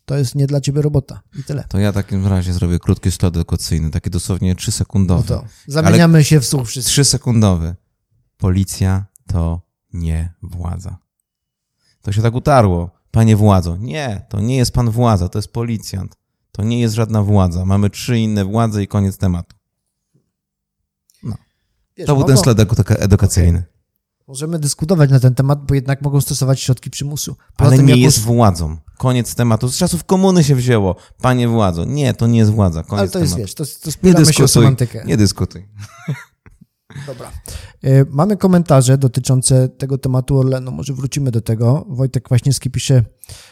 [0.08, 1.64] to jest nie dla ciebie robota i tyle.
[1.70, 5.34] To ja w takim razie zrobię krótki slot edukacyjny, taki dosłownie 3 sekundowy.
[5.34, 6.90] No to zamieniamy się w słuch wszyscy.
[6.92, 7.76] 3 sekundowy.
[8.38, 9.62] Policja to
[9.94, 10.98] nie władza.
[12.02, 12.90] To się tak utarło.
[13.12, 13.78] Panie władzo.
[13.78, 16.16] Nie, to nie jest pan władza, to jest policjant.
[16.52, 17.66] To nie jest żadna władza.
[17.66, 19.56] Mamy trzy inne władze i koniec tematu.
[21.24, 21.36] No.
[21.98, 23.64] Wiesz, To był mogą- ten sled eduka- edukacyjny.
[24.28, 27.36] Możemy dyskutować na ten temat, bo jednak mogą stosować środki przymusu.
[27.58, 28.78] Poza Ale tym, nie jest władzą.
[28.98, 29.68] Koniec tematu.
[29.70, 30.96] Z czasów komuny się wzięło.
[31.22, 31.86] Panie władzo.
[31.86, 32.84] Nie, to nie jest władza.
[32.84, 33.48] Koniec Ale to jest, tematu.
[33.48, 35.04] wiesz, to, to Nie spieramy się o semantykę.
[35.06, 35.68] Nie dyskutuj.
[37.08, 37.32] Dobra.
[37.84, 40.72] E, Mamy komentarze dotyczące tego tematu Orlenu.
[40.72, 41.86] Może wrócimy do tego.
[41.90, 43.04] Wojtek Kwaśniewski pisze,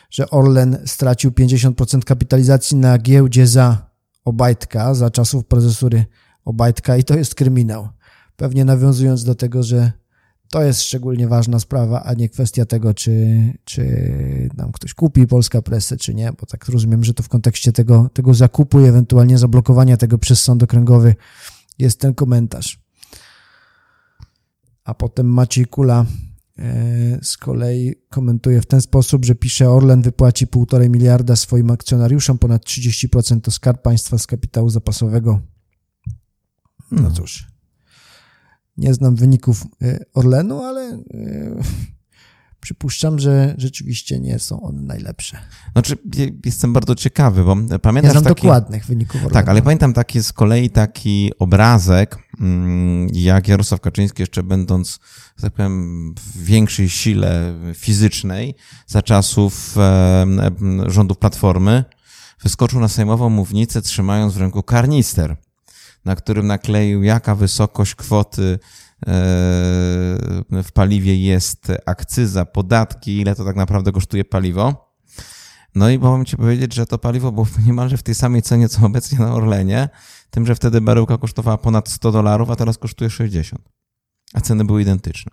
[0.10, 3.89] że Orlen stracił 50% kapitalizacji na giełdzie za
[4.25, 6.05] Obajtka, za czasów prezesury
[6.45, 7.89] Obajtka i to jest kryminał.
[8.36, 9.91] Pewnie nawiązując do tego, że
[10.49, 15.62] to jest szczególnie ważna sprawa, a nie kwestia tego, czy, czy nam ktoś kupi Polska
[15.62, 19.38] Presę, czy nie, bo tak rozumiem, że to w kontekście tego, tego zakupu i ewentualnie
[19.38, 21.15] zablokowania tego przez sąd okręgowy
[21.79, 22.79] jest ten komentarz.
[24.84, 26.05] A potem Maciej Kula
[26.60, 32.38] e, z kolei komentuje w ten sposób, że pisze Orlen wypłaci 1,5 miliarda swoim akcjonariuszom,
[32.38, 35.39] ponad 30% to skarb państwa z kapitału zapasowego.
[36.91, 37.55] No cóż,
[38.78, 41.00] nie znam wyników e, Orlenu, ale e,
[42.62, 45.38] przypuszczam, że rzeczywiście nie są one najlepsze.
[45.74, 48.36] Znaczy, je- jestem bardzo ciekawy, bo Nie pamiętasz znam taki...
[48.36, 49.34] dokładnych wyników Orlenu.
[49.34, 55.00] Tak, ale pamiętam taki z kolei taki obrazek, mm, jak Jarosław Kaczyński jeszcze będąc,
[55.38, 58.56] że tak powiem, w większej sile fizycznej
[58.88, 59.76] za czasów
[60.88, 61.84] rządów Platformy,
[62.44, 65.38] wyskoczył na sejmową mównicę trzymając w ręku karnister,
[66.06, 69.10] na którym nakleił jaka wysokość kwoty e,
[70.63, 74.96] w paliwie jest akcyza, podatki, ile to tak naprawdę kosztuje paliwo.
[75.76, 78.86] No i mogę ci powiedzieć, że to paliwo było niemalże w tej samej cenie, co
[78.86, 79.89] obecnie na Orlenie,
[80.30, 83.70] tym, że wtedy baryłka kosztowała ponad 100 dolarów, a teraz kosztuje 60.
[84.34, 85.32] A ceny były identyczne.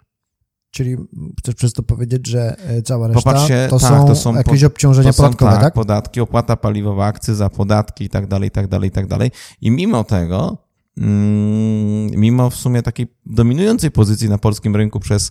[0.72, 0.96] Czyli
[1.38, 4.64] chcesz przez to powiedzieć, że e, cała reszta Popatrzcie, to, tak, są to są jakieś
[4.64, 5.74] obciążenia są, podatkowe, tak?
[5.74, 9.30] podatki, opłata paliwowa, akcyza, podatki i tak dalej, i tak dalej, i tak dalej.
[9.60, 10.58] I mimo tego,
[10.98, 15.30] mm, mimo w sumie takiej dominującej pozycji na polskim rynku przez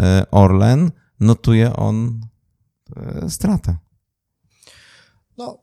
[0.00, 2.20] e, Orlen, notuje on
[2.96, 3.76] e, stratę.
[5.38, 5.58] No,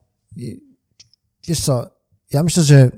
[1.48, 1.90] wiesz co,
[2.32, 2.92] ja myślę, że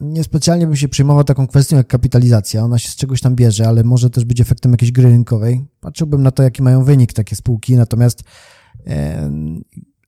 [0.00, 2.64] niespecjalnie bym się przejmował taką kwestią jak kapitalizacja.
[2.64, 5.64] Ona się z czegoś tam bierze, ale może też być efektem jakiejś gry rynkowej.
[5.80, 8.22] Patrzyłbym na to, jaki mają wynik takie spółki, natomiast
[8.86, 8.94] yy,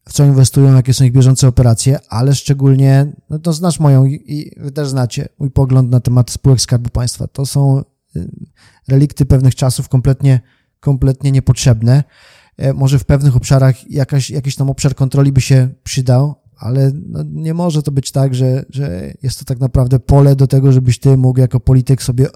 [0.09, 4.53] w co inwestują, jakie są ich bieżące operacje, ale szczególnie, no to znasz moją i,
[4.57, 7.27] wy też znacie mój pogląd na temat spółek Skarbu Państwa.
[7.27, 7.83] To są
[8.15, 8.29] yy,
[8.89, 10.41] relikty pewnych czasów kompletnie,
[10.81, 12.05] kompletnie niepotrzebne.
[12.61, 17.23] E, może w pewnych obszarach jakaś, jakiś tam obszar kontroli by się przydał, ale no
[17.27, 20.99] nie może to być tak, że, że jest to tak naprawdę pole do tego, żebyś
[20.99, 22.27] ty mógł jako polityk sobie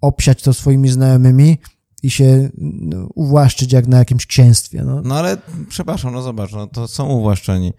[0.00, 1.58] obsiać to swoimi znajomymi
[2.02, 4.82] i się no, uwłaszczyć jak na jakimś księstwie.
[4.84, 5.02] No.
[5.04, 5.36] No ale
[5.68, 7.72] przepraszam, no zobacz, no to są uwłaszczeni.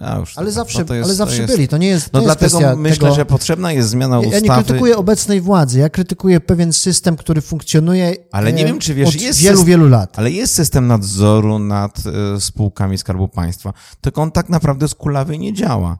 [0.00, 1.68] Ale no zawsze, to jest- ale zawsze jest- byli.
[1.68, 3.14] To nie jest, to No jest dlatego myślę, tego...
[3.14, 4.44] że potrzebna jest zmiana Ja, ja ustawy.
[4.58, 8.94] nie krytykuję obecnej władzy, ja krytykuję pewien system, który funkcjonuje Ale nie e, wiem, czy
[8.94, 10.18] wiesz, od jest wielu, system- wielu lat.
[10.18, 12.02] Ale jest system nadzoru nad
[12.36, 13.72] e, spółkami Skarbu Państwa.
[14.00, 15.98] Tylko on tak naprawdę z kulawy nie działa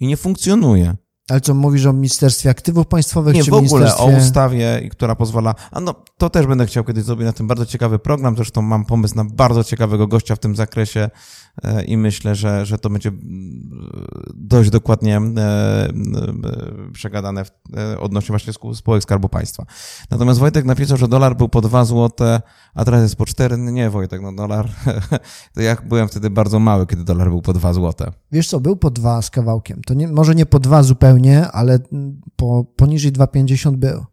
[0.00, 0.96] i nie funkcjonuje.
[1.30, 4.28] Ale co, mówisz o Ministerstwie Aktywów Państwowych, Nie, czy w ogóle o Ministerstwie...
[4.28, 5.54] ustawie, i która pozwala.
[5.70, 8.36] A no, to też będę chciał kiedyś zrobić na tym bardzo ciekawy program.
[8.36, 11.10] Zresztą mam pomysł na bardzo ciekawego gościa w tym zakresie
[11.86, 13.90] i myślę, że, że to będzie mm,
[14.34, 15.88] dość dokładnie e,
[16.92, 17.42] przegadane
[17.76, 19.66] e, odnośnie właśnie spółek Skarbu Państwa.
[20.10, 22.40] Natomiast Wojtek napisał, że dolar był po 2 złote,
[22.74, 23.58] a teraz jest po 4.
[23.58, 24.68] Nie, Wojtek, no dolar.
[25.54, 28.12] To ja byłem wtedy bardzo mały, kiedy dolar był po 2 złote.
[28.32, 29.82] Wiesz co, był po dwa z kawałkiem.
[29.82, 31.78] To nie, może nie po dwa zupełnie, ale
[32.36, 34.04] po, poniżej 2,50 był.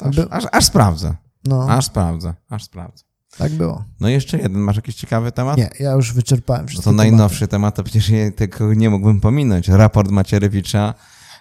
[0.00, 1.14] Aż, By- aż, aż sprawdzę.
[1.44, 2.34] No, Aż sprawdzę.
[2.48, 3.04] Aż sprawdzę.
[3.38, 3.84] Tak było.
[4.00, 4.60] No i jeszcze jeden.
[4.60, 5.56] Masz jakiś ciekawy temat?
[5.56, 9.20] Nie, ja już wyczerpałem No wszystkie to najnowszy temat, to przecież ja tego nie mógłbym
[9.20, 9.68] pominąć.
[9.68, 10.94] Raport Macierewicza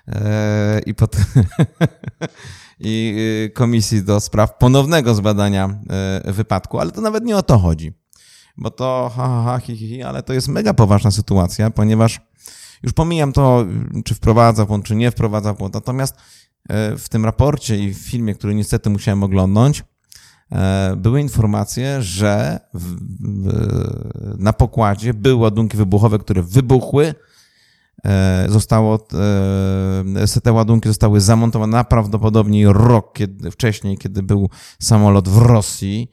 [0.08, 1.16] e, i, pod,
[2.80, 5.80] i y, Komisji do Spraw ponownego zbadania
[6.26, 7.94] e, wypadku, ale to nawet nie o to chodzi.
[8.58, 12.20] Bo to ha, ha, ha, hi, hi, hi, ale to jest mega poważna sytuacja, ponieważ
[12.84, 13.66] już pomijam to,
[14.06, 16.16] czy wprowadza błąd, czy nie wprowadza błąd, natomiast
[16.70, 19.84] e, w tym raporcie i w filmie, który niestety musiałem oglądnąć,
[20.98, 22.96] były informacje, że w,
[23.44, 27.14] w, na pokładzie były ładunki wybuchowe, które wybuchły.
[28.06, 29.08] E, Zostało,
[30.36, 34.50] e, te ładunki zostały zamontowane prawdopodobnie rok kiedy, wcześniej, kiedy był
[34.82, 36.12] samolot w Rosji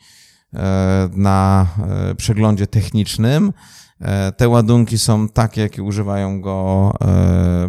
[0.54, 1.66] e, na
[2.10, 3.52] e, przeglądzie technicznym.
[4.00, 7.68] E, Te ładunki są takie, jakie używają go e,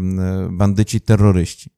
[0.52, 1.70] bandyci terroryści.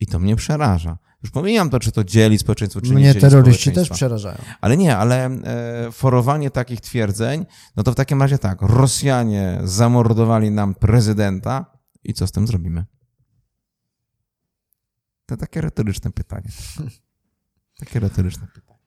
[0.00, 0.98] I to mnie przeraża.
[1.22, 4.38] Już pomijam to, czy to dzieli społeczeństwo, czy nie Mnie dzieli terroryści też przerażają.
[4.60, 10.50] Ale nie, ale e, forowanie takich twierdzeń, no to w takim razie tak, Rosjanie zamordowali
[10.50, 12.84] nam prezydenta i co z tym zrobimy?
[15.26, 16.48] To takie retoryczne pytanie.
[17.80, 18.78] Takie retoryczne pytanie.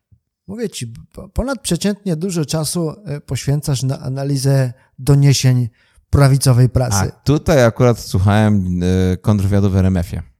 [0.47, 5.69] Mówię ci, po- ponadprzeciętnie dużo czasu e, poświęcasz na analizę doniesień
[6.09, 7.11] prawicowej A prasy.
[7.23, 8.79] tutaj akurat słuchałem
[9.13, 10.34] e, kontrwywiadu w RMF-ie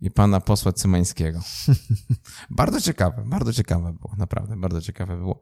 [0.00, 1.40] i pana posła Cymańskiego.
[2.50, 5.40] bardzo ciekawe, bardzo ciekawe było, naprawdę, bardzo ciekawe było.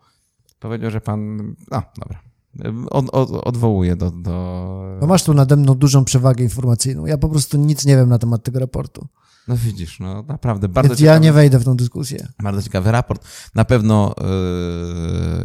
[0.59, 1.37] Powiedział, że pan,
[1.71, 2.23] no dobra,
[2.91, 4.97] od, od, odwołuje do, do...
[5.01, 7.07] Bo masz tu nade mną dużą przewagę informacyjną.
[7.07, 9.09] Ja po prostu nic nie wiem na temat tego raportu.
[9.49, 11.15] No widzisz, no naprawdę, bardzo Więc ciekawe.
[11.15, 12.29] ja nie wejdę w tą dyskusję.
[12.43, 13.25] Bardzo ciekawy raport.
[13.55, 14.15] Na pewno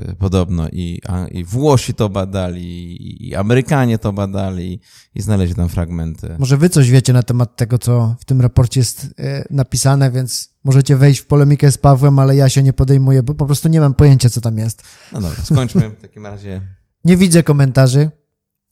[0.07, 4.81] yy, podobno i, a, i Włosi to badali, i, Amerykanie to badali
[5.15, 6.35] i znaleźli tam fragmenty.
[6.39, 10.49] Może wy coś wiecie na temat tego, co w tym raporcie jest e, napisane, więc
[10.63, 13.79] możecie wejść w polemikę z Pawłem, ale ja się nie podejmuję, bo po prostu nie
[13.79, 14.83] mam pojęcia, co tam jest.
[15.13, 16.61] No dobra, skończmy w takim razie.
[17.05, 18.09] Nie widzę komentarzy,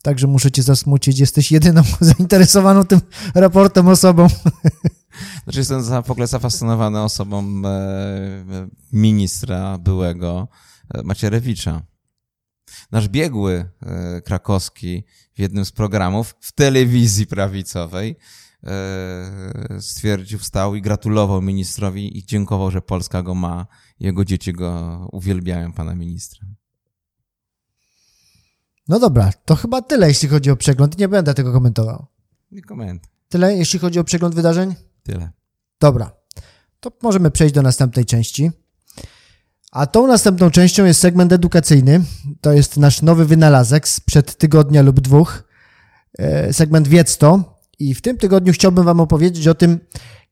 [0.04, 1.20] także muszę cię zasmucić.
[1.20, 3.00] Jesteś jedyną zainteresowaną tym
[3.36, 4.28] raportem osobą.
[5.46, 10.48] Znaczy jestem za, w ogóle zafascynowany osobą e, ministra byłego
[10.94, 11.82] e, Macierewicza.
[12.92, 15.04] Nasz biegły e, krakowski
[15.34, 18.16] w jednym z programów w telewizji prawicowej
[18.64, 23.68] e, stwierdził, wstał i gratulował ministrowi i dziękował, że Polska go ma.
[24.00, 26.48] Jego dzieci go uwielbiają, pana ministra.
[28.88, 30.98] No dobra, to chyba tyle, jeśli chodzi o przegląd.
[30.98, 32.06] Nie będę tego komentował.
[32.52, 33.10] Nie komentuj.
[33.30, 34.76] Tyle, jeśli chodzi o przegląd wydarzeń?
[35.06, 35.30] Tyle.
[35.80, 36.12] Dobra,
[36.80, 38.52] to możemy przejść do następnej części.
[39.72, 42.02] A tą następną częścią jest segment edukacyjny.
[42.42, 45.44] To jest nasz nowy wynalazek sprzed tygodnia lub dwóch.
[46.18, 47.60] E, Segment Wiedz to.
[47.80, 49.80] I w tym tygodniu chciałbym Wam opowiedzieć o tym,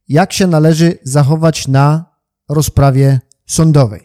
[0.07, 2.05] jak się należy zachować na
[2.49, 4.01] rozprawie sądowej.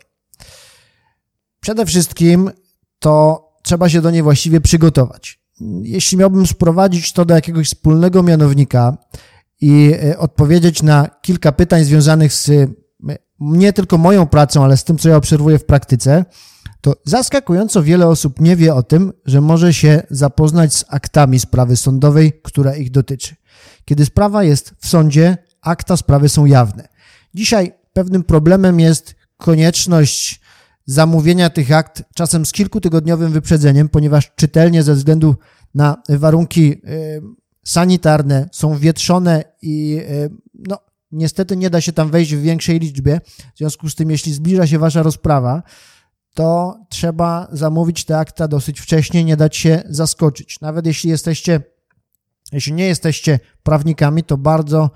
[1.61, 2.51] Przede wszystkim
[2.99, 5.41] to trzeba się do niej właściwie przygotować.
[5.83, 8.99] Jeśli miałbym sprowadzić to do jakiegoś wspólnego mianownika,
[9.61, 12.51] i e, odpowiedzieć na kilka pytań związanych z
[13.41, 16.25] nie tylko moją pracą, ale z tym, co ja obserwuję w praktyce,
[16.81, 21.77] to zaskakująco wiele osób nie wie o tym, że może się zapoznać z aktami sprawy
[21.77, 23.37] sądowej, która ich dotyczy.
[23.85, 26.89] Kiedy sprawa jest w sądzie, akta sprawy są jawne.
[27.35, 30.41] Dzisiaj pewnym problemem jest konieczność
[30.87, 35.37] zamówienia tych akt czasem z kilkutygodniowym wyprzedzeniem, ponieważ czytelnie ze względu
[35.75, 36.79] na warunki e,
[37.69, 40.79] sanitarne są wietrzone i e, no,
[41.13, 43.21] niestety nie da się tam wejść w większej liczbie.
[43.55, 45.63] W związku z tym, jeśli zbliża się wasza rozprawa,
[46.35, 50.61] to trzeba zamówić te akta dosyć wcześnie, nie dać się zaskoczyć.
[50.61, 51.61] Nawet jeśli jesteście,
[52.53, 54.91] jeśli nie jesteście prawnikami, to bardzo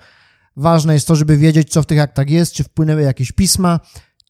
[0.56, 3.80] ważne jest to, żeby wiedzieć, co w tych aktach jest, czy wpłynęły jakieś pisma,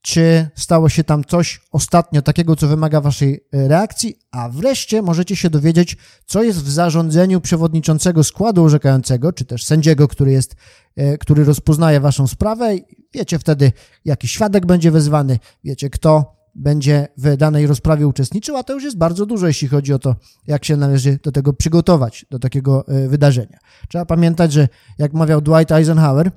[0.03, 5.37] czy stało się tam coś ostatnio takiego, co wymaga waszej e, reakcji, a wreszcie możecie
[5.37, 10.57] się dowiedzieć, co jest w zarządzeniu przewodniczącego składu orzekającego, czy też sędziego, który jest,
[10.97, 12.77] e, który rozpoznaje waszą sprawę.
[13.15, 13.73] Wiecie wtedy,
[14.05, 18.99] jaki świadek będzie wezwany, wiecie, kto będzie w danej rozprawie uczestniczył, a to już jest
[18.99, 23.09] bardzo dużo, jeśli chodzi o to, jak się należy do tego przygotować, do takiego e,
[23.09, 23.59] wydarzenia.
[23.89, 26.31] Trzeba pamiętać, że jak mawiał Dwight Eisenhower,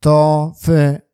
[0.00, 1.07] to w w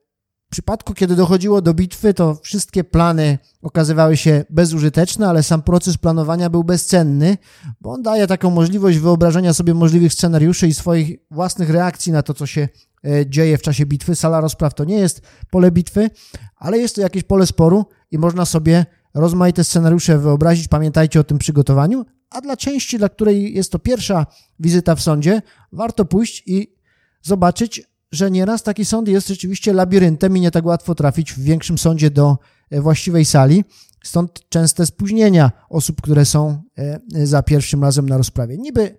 [0.54, 6.50] przypadku, kiedy dochodziło do bitwy, to wszystkie plany okazywały się bezużyteczne, ale sam proces planowania
[6.50, 7.38] był bezcenny,
[7.80, 12.34] bo on daje taką możliwość wyobrażenia sobie możliwych scenariuszy i swoich własnych reakcji na to,
[12.34, 12.68] co się
[13.04, 14.14] e, dzieje w czasie bitwy.
[14.14, 16.10] Sala rozpraw to nie jest pole bitwy,
[16.56, 20.68] ale jest to jakieś pole sporu i można sobie rozmaite scenariusze wyobrazić.
[20.68, 24.26] Pamiętajcie o tym przygotowaniu, a dla części, dla której jest to pierwsza
[24.60, 26.76] wizyta w sądzie, warto pójść i
[27.22, 31.78] zobaczyć, że nieraz taki sąd jest rzeczywiście labiryntem i nie tak łatwo trafić w większym
[31.78, 32.38] sądzie do
[32.70, 33.64] e, właściwej sali.
[34.04, 38.58] Stąd częste spóźnienia osób, które są e, za pierwszym razem na rozprawie.
[38.58, 38.98] Niby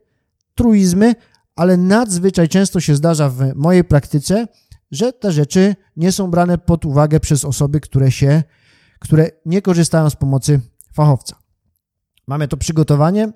[0.56, 1.16] truizmy,
[1.56, 4.48] ale nadzwyczaj często się zdarza w mojej praktyce,
[4.92, 8.44] że te rzeczy nie są brane pod uwagę przez osoby, które się,
[9.00, 10.62] które nie korzystają z pomocy
[10.94, 11.36] fachowca.
[12.28, 13.32] Mamy to przygotowanie,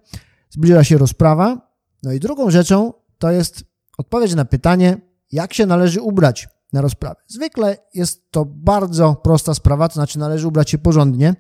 [0.50, 1.70] zbliża się rozprawa.
[2.04, 3.64] No i drugą rzeczą to jest
[3.98, 4.98] odpowiedź na pytanie,
[5.32, 7.16] jak się należy ubrać na rozprawę.
[7.28, 11.36] Zwykle jest to bardzo prosta sprawa, to znaczy należy ubrać się porządnie.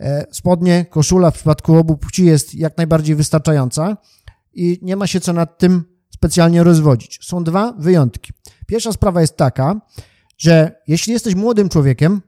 [0.00, 3.96] E, spodnie, koszula w przypadku obu płci jest jak najbardziej wystarczająca
[4.52, 7.18] i nie ma się co nad tym specjalnie rozwodzić.
[7.22, 8.32] Są dwa wyjątki.
[8.66, 9.80] Pierwsza sprawa jest taka,
[10.38, 12.22] że jeśli jesteś młodym człowiekiem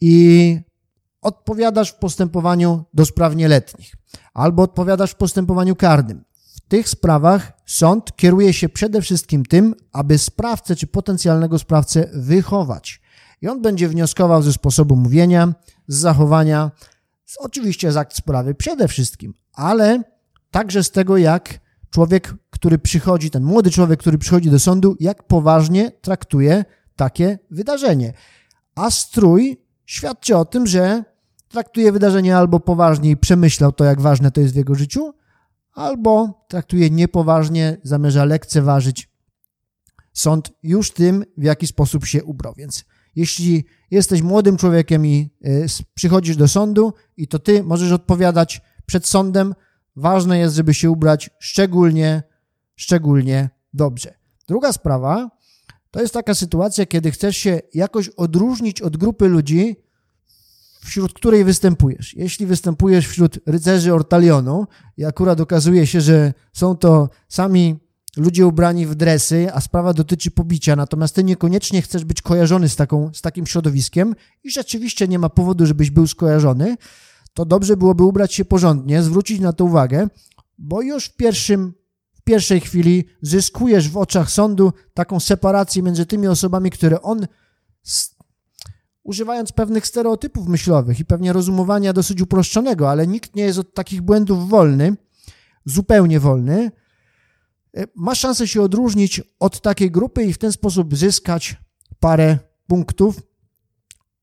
[0.00, 0.58] i
[1.22, 3.94] odpowiadasz w postępowaniu do spraw nieletnich
[4.34, 6.24] albo odpowiadasz w postępowaniu karnym,
[6.70, 13.00] tych sprawach sąd kieruje się przede wszystkim tym, aby sprawcę czy potencjalnego sprawcę wychować.
[13.42, 15.54] I on będzie wnioskował ze sposobu mówienia,
[15.88, 16.70] z zachowania,
[17.26, 20.02] z, oczywiście z akt sprawy przede wszystkim, ale
[20.50, 25.22] także z tego, jak człowiek, który przychodzi, ten młody człowiek, który przychodzi do sądu, jak
[25.22, 26.64] poważnie traktuje
[26.96, 28.12] takie wydarzenie.
[28.74, 31.04] A strój świadczy o tym, że
[31.48, 35.14] traktuje wydarzenie albo poważnie i przemyślał to, jak ważne to jest w jego życiu,
[35.72, 39.10] albo traktuje niepoważnie, zamierza lekceważyć
[40.12, 42.54] sąd już tym, w jaki sposób się ubrał.
[42.56, 42.84] Więc
[43.16, 49.06] jeśli jesteś młodym człowiekiem i y, przychodzisz do sądu i to ty możesz odpowiadać przed
[49.06, 49.54] sądem,
[49.96, 52.22] ważne jest, żeby się ubrać szczególnie,
[52.76, 54.14] szczególnie dobrze.
[54.48, 55.30] Druga sprawa
[55.90, 59.76] to jest taka sytuacja, kiedy chcesz się jakoś odróżnić od grupy ludzi,
[60.84, 62.14] wśród której występujesz.
[62.14, 64.66] Jeśli występujesz wśród rycerzy Ortalionu
[64.96, 67.76] i akurat okazuje się, że są to sami
[68.16, 72.76] ludzie ubrani w dresy, a sprawa dotyczy pobicia, natomiast ty niekoniecznie chcesz być kojarzony z,
[72.76, 74.14] taką, z takim środowiskiem
[74.44, 76.76] i rzeczywiście nie ma powodu, żebyś był skojarzony,
[77.34, 80.08] to dobrze byłoby ubrać się porządnie, zwrócić na to uwagę,
[80.58, 81.74] bo już w pierwszym
[82.12, 87.26] w pierwszej chwili zyskujesz w oczach sądu taką separację między tymi osobami, które on
[89.02, 94.02] używając pewnych stereotypów myślowych i pewnie rozumowania dosyć uproszczonego, ale nikt nie jest od takich
[94.02, 94.96] błędów wolny,
[95.64, 96.70] zupełnie wolny,
[97.76, 101.56] e, ma szansę się odróżnić od takiej grupy i w ten sposób zyskać
[102.00, 103.20] parę punktów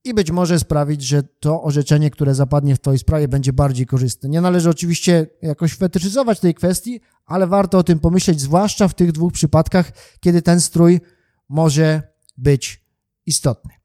[0.04, 4.28] i być może sprawić, że to orzeczenie, które zapadnie w Twojej sprawie, będzie bardziej korzystne.
[4.28, 9.12] Nie należy oczywiście jakoś fetyszyzować tej kwestii, ale warto o tym pomyśleć, zwłaszcza w tych
[9.12, 11.00] dwóch przypadkach, kiedy ten strój
[11.48, 12.02] może
[12.36, 12.84] być
[13.26, 13.77] istotny.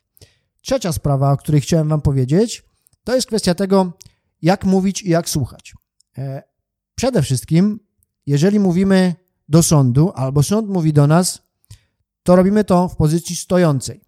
[0.64, 2.64] Trzecia sprawa, o której chciałem Wam powiedzieć,
[3.04, 3.94] to jest kwestia tego,
[4.42, 5.74] jak mówić i jak słuchać.
[6.18, 6.44] E,
[6.96, 7.80] przede wszystkim,
[8.26, 9.16] jeżeli mówimy
[9.50, 11.42] do sądu, albo sąd mówi do nas,
[12.24, 14.02] to robimy to w pozycji stojącej.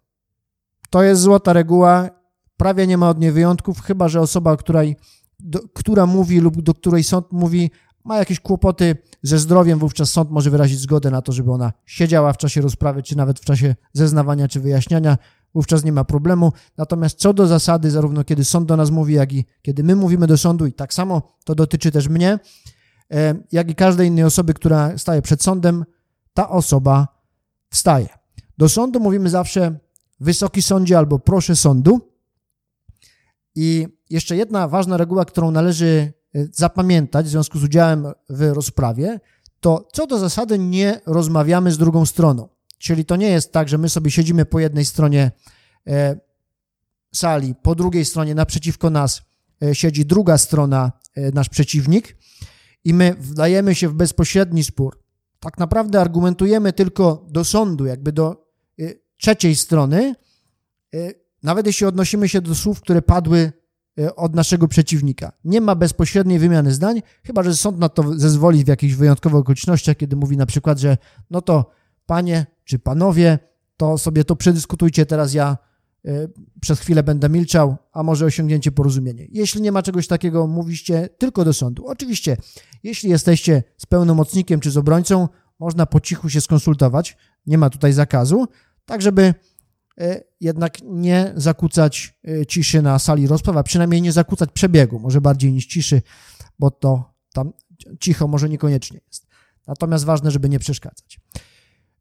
[0.90, 2.10] To jest złota reguła,
[2.56, 4.96] prawie nie ma od niej wyjątków, chyba że osoba, której,
[5.40, 7.70] do, która mówi lub do której sąd mówi,
[8.04, 12.32] ma jakieś kłopoty ze zdrowiem, wówczas sąd może wyrazić zgodę na to, żeby ona siedziała
[12.32, 15.18] w czasie rozprawy, czy nawet w czasie zeznawania czy wyjaśniania
[15.56, 16.52] wówczas nie ma problemu.
[16.76, 20.26] Natomiast co do zasady, zarówno kiedy sąd do nas mówi, jak i kiedy my mówimy
[20.26, 22.38] do sądu, i tak samo to dotyczy też mnie,
[23.12, 25.84] e, jak i każdej innej osoby, która staje przed sądem,
[26.34, 27.08] ta osoba
[27.70, 28.08] wstaje.
[28.58, 29.78] Do sądu mówimy zawsze
[30.20, 32.00] wysoki sądzie albo proszę sądu.
[33.54, 39.20] I jeszcze jedna ważna reguła, którą należy e, zapamiętać w związku z udziałem w rozprawie,
[39.60, 42.55] to co do zasady nie rozmawiamy z drugą stroną.
[42.78, 45.30] Czyli to nie jest tak, że my sobie siedzimy po jednej stronie
[45.86, 46.20] e,
[47.14, 49.22] sali, po drugiej stronie naprzeciwko nas
[49.62, 52.16] e, siedzi druga strona, e, nasz przeciwnik,
[52.84, 55.02] i my wdajemy się w bezpośredni spór.
[55.40, 58.46] Tak naprawdę argumentujemy tylko do sądu, jakby do
[59.16, 60.14] trzeciej strony,
[61.42, 63.52] nawet jeśli odnosimy się do słów, które padły
[64.16, 65.32] od naszego przeciwnika.
[65.44, 69.96] Nie ma bezpośredniej wymiany zdań, chyba że sąd na to zezwoli w jakichś wyjątkowych okolicznościach,
[69.96, 70.96] kiedy mówi na przykład, że
[71.30, 71.70] no to
[72.06, 73.38] panie czy panowie,
[73.76, 75.58] to sobie to przedyskutujcie, teraz ja
[76.04, 76.28] e,
[76.60, 79.24] przez chwilę będę milczał, a może osiągnięcie porozumienia.
[79.28, 81.86] Jeśli nie ma czegoś takiego, mówiście tylko do sądu.
[81.86, 82.36] Oczywiście,
[82.82, 87.16] jeśli jesteście z pełnomocnikiem czy z obrońcą, można po cichu się skonsultować,
[87.46, 88.46] nie ma tutaj zakazu,
[88.84, 89.34] tak żeby
[90.00, 95.20] e, jednak nie zakłócać e, ciszy na sali rozpraw, a przynajmniej nie zakłócać przebiegu, może
[95.20, 96.02] bardziej niż ciszy,
[96.58, 97.52] bo to tam
[98.00, 99.26] cicho może niekoniecznie jest.
[99.66, 101.20] Natomiast ważne, żeby nie przeszkadzać.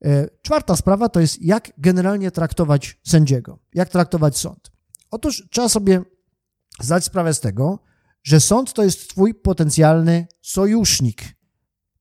[0.06, 4.72] E, czwarta sprawa to jest, jak generalnie traktować sędziego, jak traktować sąd.
[5.12, 6.02] Otóż trzeba sobie
[6.80, 7.80] zdać sprawę z tego,
[8.24, 11.24] że sąd to jest Twój potencjalny sojusznik.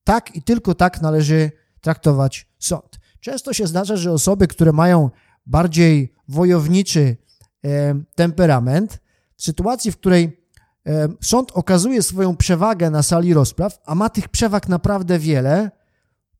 [0.03, 2.99] Tak i tylko tak należy traktować sąd.
[3.19, 5.09] Często się zdarza, że osoby, które mają
[5.45, 7.17] bardziej wojowniczy
[7.65, 8.99] e, temperament,
[9.37, 10.45] w sytuacji, w której
[10.87, 15.71] e, sąd okazuje swoją przewagę na sali rozpraw, a ma tych przewag naprawdę wiele,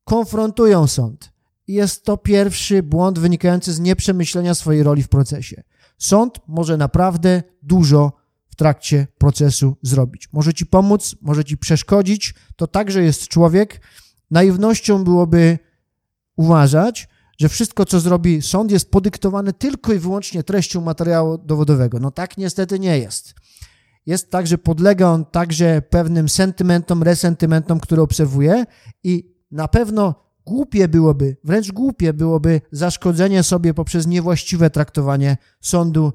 [0.04, 1.35] konfrontują sąd
[1.68, 5.62] jest to pierwszy błąd wynikający z nieprzemyślenia swojej roli w procesie.
[5.98, 8.12] Sąd może naprawdę dużo
[8.48, 10.28] w trakcie procesu zrobić.
[10.32, 12.34] Może ci pomóc, może ci przeszkodzić.
[12.56, 13.80] To także jest człowiek.
[14.30, 15.58] Naiwnością byłoby
[16.36, 17.08] uważać,
[17.38, 22.00] że wszystko, co zrobi sąd, jest podyktowane tylko i wyłącznie treścią materiału dowodowego.
[22.00, 23.34] No tak niestety nie jest.
[24.06, 28.64] Jest tak, że podlega on także pewnym sentymentom, resentymentom, które obserwuje
[29.04, 36.12] i na pewno Głupie byłoby, wręcz głupie byłoby zaszkodzenie sobie poprzez niewłaściwe traktowanie sądu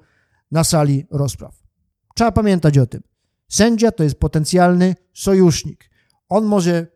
[0.51, 1.63] na sali rozpraw.
[2.15, 3.01] Trzeba pamiętać o tym.
[3.47, 5.89] Sędzia to jest potencjalny sojusznik.
[6.29, 6.88] On może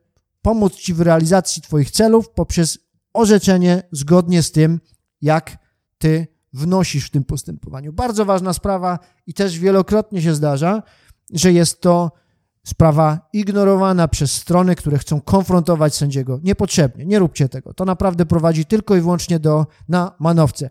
[0.41, 2.77] pomóc Ci w realizacji Twoich celów poprzez
[3.13, 4.79] orzeczenie zgodnie z tym,
[5.21, 5.57] jak
[5.97, 7.93] Ty wnosisz w tym postępowaniu.
[7.93, 10.83] Bardzo ważna sprawa i też wielokrotnie się zdarza,
[11.33, 12.11] że jest to
[12.65, 16.39] sprawa ignorowana przez strony, które chcą konfrontować sędziego.
[16.43, 17.73] Niepotrzebnie, nie róbcie tego.
[17.73, 20.69] To naprawdę prowadzi tylko i wyłącznie do, na manowce.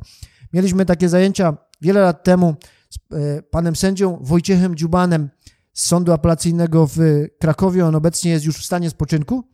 [0.53, 2.55] Mieliśmy takie zajęcia wiele lat temu
[2.90, 5.30] z e, panem sędzią Wojciechem Dziubanem
[5.72, 6.99] z Sądu Apelacyjnego w
[7.40, 7.86] Krakowie.
[7.86, 9.45] On obecnie jest już w stanie spoczynku.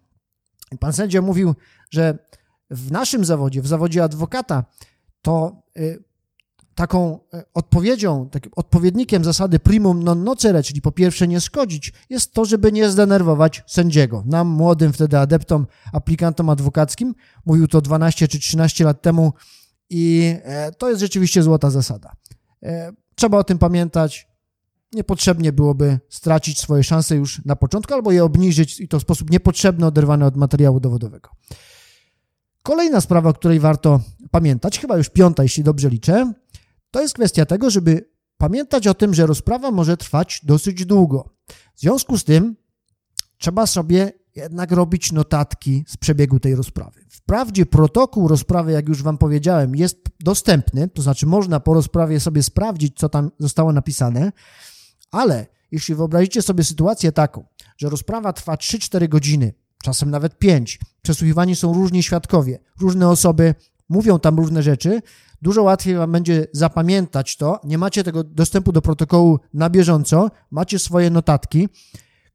[0.81, 1.55] Pan sędzia mówił,
[1.91, 2.19] że
[2.71, 4.65] w naszym zawodzie, w zawodzie adwokata,
[5.23, 5.81] to e,
[6.75, 12.33] taką e, odpowiedzią, takim odpowiednikiem zasady primum non nocere, czyli po pierwsze nie szkodzić, jest
[12.33, 14.23] to, żeby nie zdenerwować sędziego.
[14.27, 17.15] Nam, młodym wtedy adeptom, aplikantom adwokackim,
[17.47, 19.33] mówił to 12 czy 13 lat temu
[19.91, 22.13] i e, to jest rzeczywiście złota zasada.
[22.63, 24.31] E, trzeba o tym pamiętać.
[24.93, 29.31] Niepotrzebnie byłoby stracić swoje szanse już na początku albo je obniżyć i to w sposób
[29.31, 31.31] niepotrzebny, oderwany od materiału dowodowego.
[32.63, 34.01] Kolejna sprawa, o której warto
[34.31, 36.33] pamiętać, chyba już piąta, jeśli dobrze liczę,
[36.91, 41.29] to jest kwestia tego, żeby pamiętać o tym, że rozprawa może trwać dosyć długo.
[41.75, 42.57] W związku z tym
[43.39, 47.05] trzeba sobie jednak robić notatki z przebiegu tej rozprawy.
[47.11, 52.43] Wprawdzie protokół rozprawy, jak już Wam powiedziałem, jest dostępny, to znaczy można po rozprawie sobie
[52.43, 54.33] sprawdzić, co tam zostało napisane,
[55.11, 57.45] ale jeśli wyobrazicie sobie sytuację taką,
[57.77, 63.55] że rozprawa trwa 3-4 godziny, czasem nawet 5, przesłuchiwani są różni świadkowie, różne osoby
[63.89, 65.03] mówią tam różne rzeczy,
[65.43, 67.61] dużo łatwiej Wam będzie zapamiętać to.
[67.65, 71.69] Nie macie tego dostępu do protokołu na bieżąco, macie swoje notatki,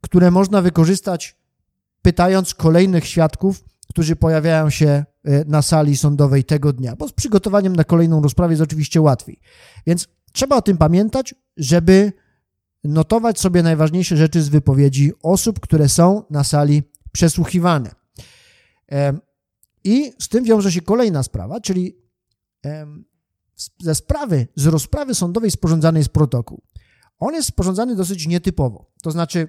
[0.02, 1.36] które można wykorzystać
[2.02, 5.06] pytając kolejnych świadków, którzy pojawiają się e,
[5.46, 9.40] na sali sądowej tego dnia, bo z przygotowaniem na kolejną rozprawę jest oczywiście łatwiej.
[9.88, 12.14] Więc trzeba o tym pamiętać, żeby
[12.84, 17.92] notować sobie najważniejsze rzeczy z wypowiedzi osób, które są na sali przesłuchiwane.
[19.84, 21.98] I z tym wiąże się kolejna sprawa, czyli
[23.80, 26.62] ze sprawy, z rozprawy sądowej sporządzany jest protokół.
[27.20, 28.92] On jest sporządzany dosyć nietypowo.
[29.02, 29.48] To znaczy,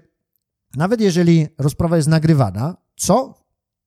[0.77, 3.45] nawet jeżeli rozprawa jest nagrywana, co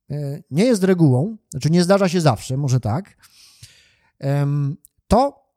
[0.09, 3.17] e, nie jest regułą, znaczy nie zdarza się zawsze, może tak,
[5.07, 5.49] to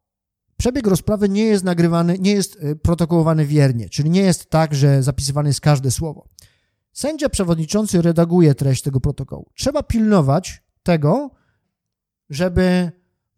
[0.57, 5.03] przebieg rozprawy nie jest nagrywany, nie jest e, protokołowany wiernie, czyli nie jest tak, że
[5.03, 6.29] zapisywane jest każde słowo.
[6.93, 9.51] Sędzia przewodniczący redaguje treść tego protokołu.
[9.55, 11.31] Trzeba pilnować tego,
[12.31, 12.93] żeby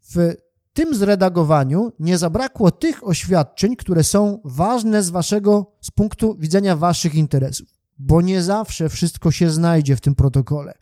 [0.09, 0.35] w
[0.73, 7.15] tym zredagowaniu nie zabrakło tych oświadczeń, które są ważne z waszego, z punktu widzenia waszych
[7.15, 10.73] interesów, bo nie zawsze wszystko się znajdzie w tym protokole.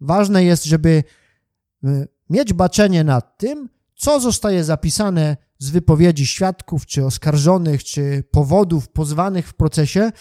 [0.00, 1.04] Ważne jest, żeby
[1.84, 8.88] y, mieć baczenie nad tym, co zostaje zapisane z wypowiedzi świadków, czy oskarżonych, czy powodów
[8.88, 10.12] pozwanych w procesie,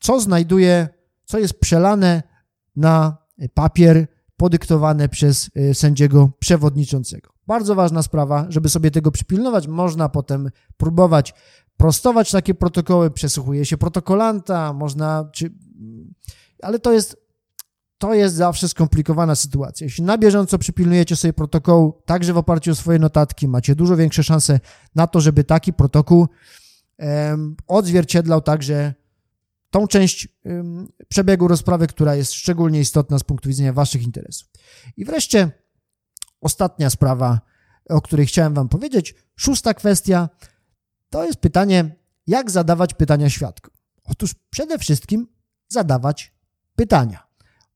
[0.00, 0.88] co znajduje,
[1.24, 2.22] co jest przelane
[2.76, 3.16] na
[3.54, 7.37] papier podyktowane przez y, sędziego przewodniczącego.
[7.48, 9.66] Bardzo ważna sprawa, żeby sobie tego przypilnować.
[9.66, 11.34] Można potem próbować
[11.76, 15.54] prostować takie protokoły, przesłuchuje się protokolanta, można, czy,
[16.62, 17.16] ale to jest,
[17.98, 19.84] to jest zawsze skomplikowana sytuacja.
[19.84, 24.22] Jeśli na bieżąco przypilnujecie sobie protokołu, także w oparciu o swoje notatki, macie dużo większe
[24.22, 24.60] szanse
[24.94, 26.26] na to, żeby taki protokół
[27.66, 28.94] odzwierciedlał także
[29.70, 30.28] tą część
[31.08, 34.48] przebiegu rozprawy, która jest szczególnie istotna z punktu widzenia waszych interesów.
[34.96, 35.50] I wreszcie
[36.40, 37.40] ostatnia sprawa,
[37.88, 40.28] o której chciałem Wam powiedzieć, szósta kwestia,
[41.10, 43.74] to jest pytanie, jak zadawać pytania świadkom.
[44.04, 45.28] Otóż przede wszystkim
[45.68, 46.34] zadawać
[46.76, 47.26] pytania.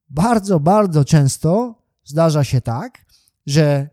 [0.09, 3.05] Bardzo, bardzo często zdarza się tak,
[3.47, 3.89] że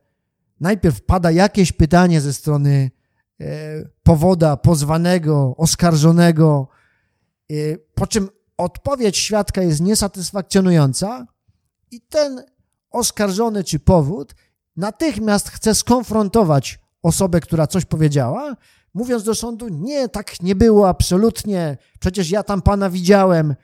[0.59, 2.91] najpierw pada jakieś pytanie ze strony
[3.41, 3.45] e,
[4.03, 6.67] powoda, pozwanego, oskarżonego,
[7.51, 7.55] e,
[7.95, 11.25] po czym odpowiedź świadka jest niesatysfakcjonująca
[11.91, 12.43] i ten
[12.91, 14.35] oskarżony czy powód
[14.79, 18.55] natychmiast chce skonfrontować osobę, która coś powiedziała,
[18.93, 23.55] mówiąc do sądu: Nie, tak nie było, absolutnie, przecież ja tam pana widziałem.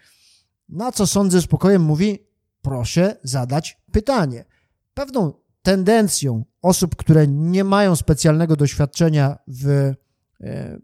[0.70, 2.20] Na co sąd ze spokojem mówi:
[2.62, 4.46] Proszę zadać pytanie.
[4.94, 9.68] Pewną tendencją osób, które nie mają specjalnego doświadczenia w
[10.42, 10.78] e,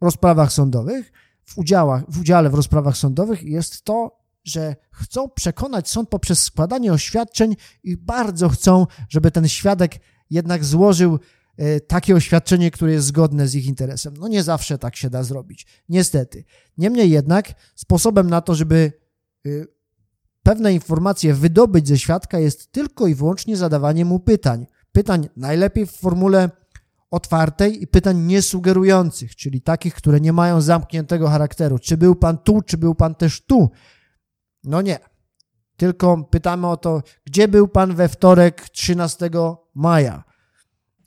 [0.00, 1.12] rozprawach sądowych,
[1.44, 6.92] w, udziałach, w udziale w rozprawach sądowych jest to, że chcą przekonać sąd poprzez składanie
[6.92, 9.92] oświadczeń i bardzo chcą, żeby ten świadek
[10.30, 11.18] jednak złożył
[11.56, 14.14] e, takie oświadczenie, które jest zgodne z ich interesem.
[14.16, 16.44] No nie zawsze tak się da zrobić, niestety.
[16.78, 18.92] Niemniej jednak sposobem na to, żeby
[19.46, 19.50] e,
[20.42, 24.66] pewne informacje wydobyć ze świadka jest tylko i wyłącznie zadawanie mu pytań.
[24.92, 26.50] Pytań najlepiej w formule
[27.10, 31.78] otwartej i pytań niesugerujących, czyli takich, które nie mają zamkniętego charakteru.
[31.78, 33.70] Czy był pan tu, czy był pan też tu?
[34.64, 34.98] No nie.
[35.76, 39.30] tylko pytamy o to, gdzie był pan we wtorek 13
[39.74, 40.24] maja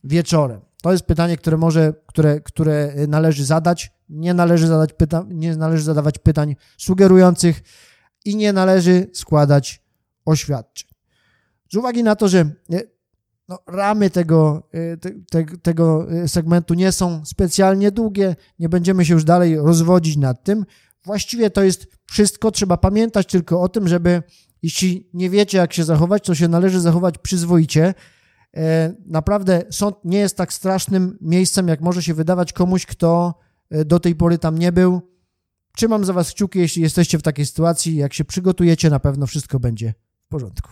[0.04, 0.62] wieczorem.
[0.82, 3.92] To jest pytanie, które może, które, które należy zadać.
[4.10, 7.62] Nie należy, zadać pyta, nie należy zadawać pytań sugerujących
[8.26, 9.84] i nie należy składać
[10.26, 10.90] oświadczeń.
[11.72, 12.82] Z uwagi na to, że e,
[13.50, 19.06] no, ramy tego, e, te, te, tego e, segmentu nie są specjalnie długie, nie będziemy
[19.06, 20.66] się już dalej rozwodzić nad tym.
[21.06, 22.52] Właściwie to jest wszystko.
[22.52, 24.24] Trzeba pamiętać tylko o tym, żeby
[24.62, 27.94] jeśli nie wiecie, jak się zachować, to się należy zachować przyzwoicie.
[29.06, 33.40] Naprawdę sąd nie jest tak strasznym miejscem, jak może się wydawać komuś, kto
[33.86, 35.14] do tej pory tam nie był.
[35.76, 37.96] Trzymam za Was kciuki, jeśli jesteście w takiej sytuacji.
[37.96, 39.94] Jak się przygotujecie, na pewno wszystko będzie
[40.26, 40.70] w porządku.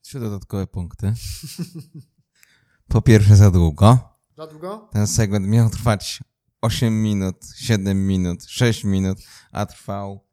[0.00, 1.14] Trzy dodatkowe punkty.
[2.88, 3.98] Po pierwsze, za długo.
[4.36, 4.88] Za długo?
[4.92, 6.20] Ten segment miał trwać
[6.64, 9.18] 8 minut, 7 minut, 6 minut,
[9.52, 10.26] a trwał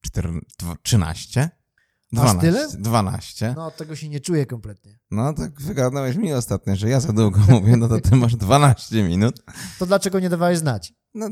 [0.00, 0.40] 4,
[0.82, 1.50] 13?
[2.12, 2.38] 12.
[2.38, 2.68] A tyle?
[2.78, 3.54] 12.
[3.56, 4.98] No, tego się nie czuję kompletnie.
[5.10, 9.02] No, tak wygadałeś mi ostatnio, że ja za długo mówię, no to ty masz 12
[9.02, 9.42] minut.
[9.78, 10.92] To dlaczego nie dawałeś znać?
[11.14, 11.28] No,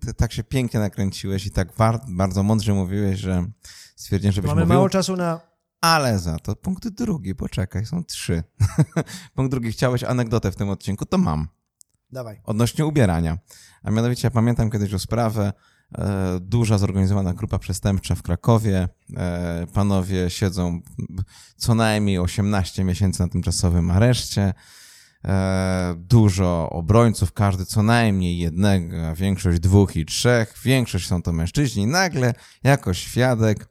[0.00, 1.68] ty tak się pięknie nakręciłeś i tak
[2.08, 3.50] bardzo mądrze mówiłeś, że
[3.96, 4.74] stwierdziłem, żebyś Mamy mówił.
[4.74, 5.50] mało czasu na
[5.80, 8.42] ale za to punkt drugi, poczekaj, są trzy.
[9.34, 11.48] punkt drugi, chciałeś anegdotę w tym odcinku, to mam.
[12.12, 12.40] Dawaj.
[12.44, 13.38] Odnośnie ubierania.
[13.82, 15.52] A mianowicie ja pamiętam kiedyś o sprawę,
[15.92, 18.88] e, duża zorganizowana grupa przestępcza w Krakowie.
[19.16, 20.80] E, panowie siedzą
[21.56, 24.54] co najmniej 18 miesięcy na tymczasowym areszcie.
[25.24, 30.54] E, dużo obrońców, każdy co najmniej jednego, a większość dwóch i trzech.
[30.64, 31.86] Większość są to mężczyźni.
[31.86, 32.34] Nagle
[32.64, 33.68] jako świadek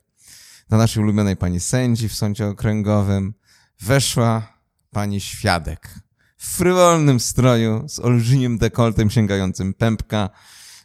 [0.69, 3.33] do naszej ulubionej pani sędzi w sądzie okręgowym
[3.81, 4.53] weszła
[4.91, 6.08] pani świadek
[6.39, 10.29] w frywolnym stroju z olbrzymim dekoltem sięgającym pępka.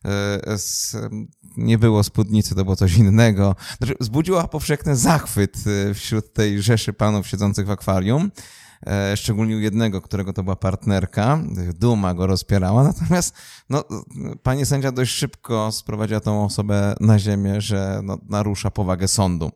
[0.05, 0.97] E, z,
[1.57, 3.57] nie było spódnicy, to było coś innego.
[3.79, 5.57] Znaczy, zbudziła powszechny zachwyt
[5.91, 8.31] e, wśród tej rzeszy panów siedzących w akwarium.
[8.87, 11.39] E, szczególnie u jednego, którego to była partnerka.
[11.75, 12.85] Duma go rozpierała.
[12.85, 13.35] Natomiast
[13.71, 13.85] no,
[14.43, 19.51] pani sędzia dość szybko sprowadziła tą osobę na ziemię, że no, narusza powagę sądu.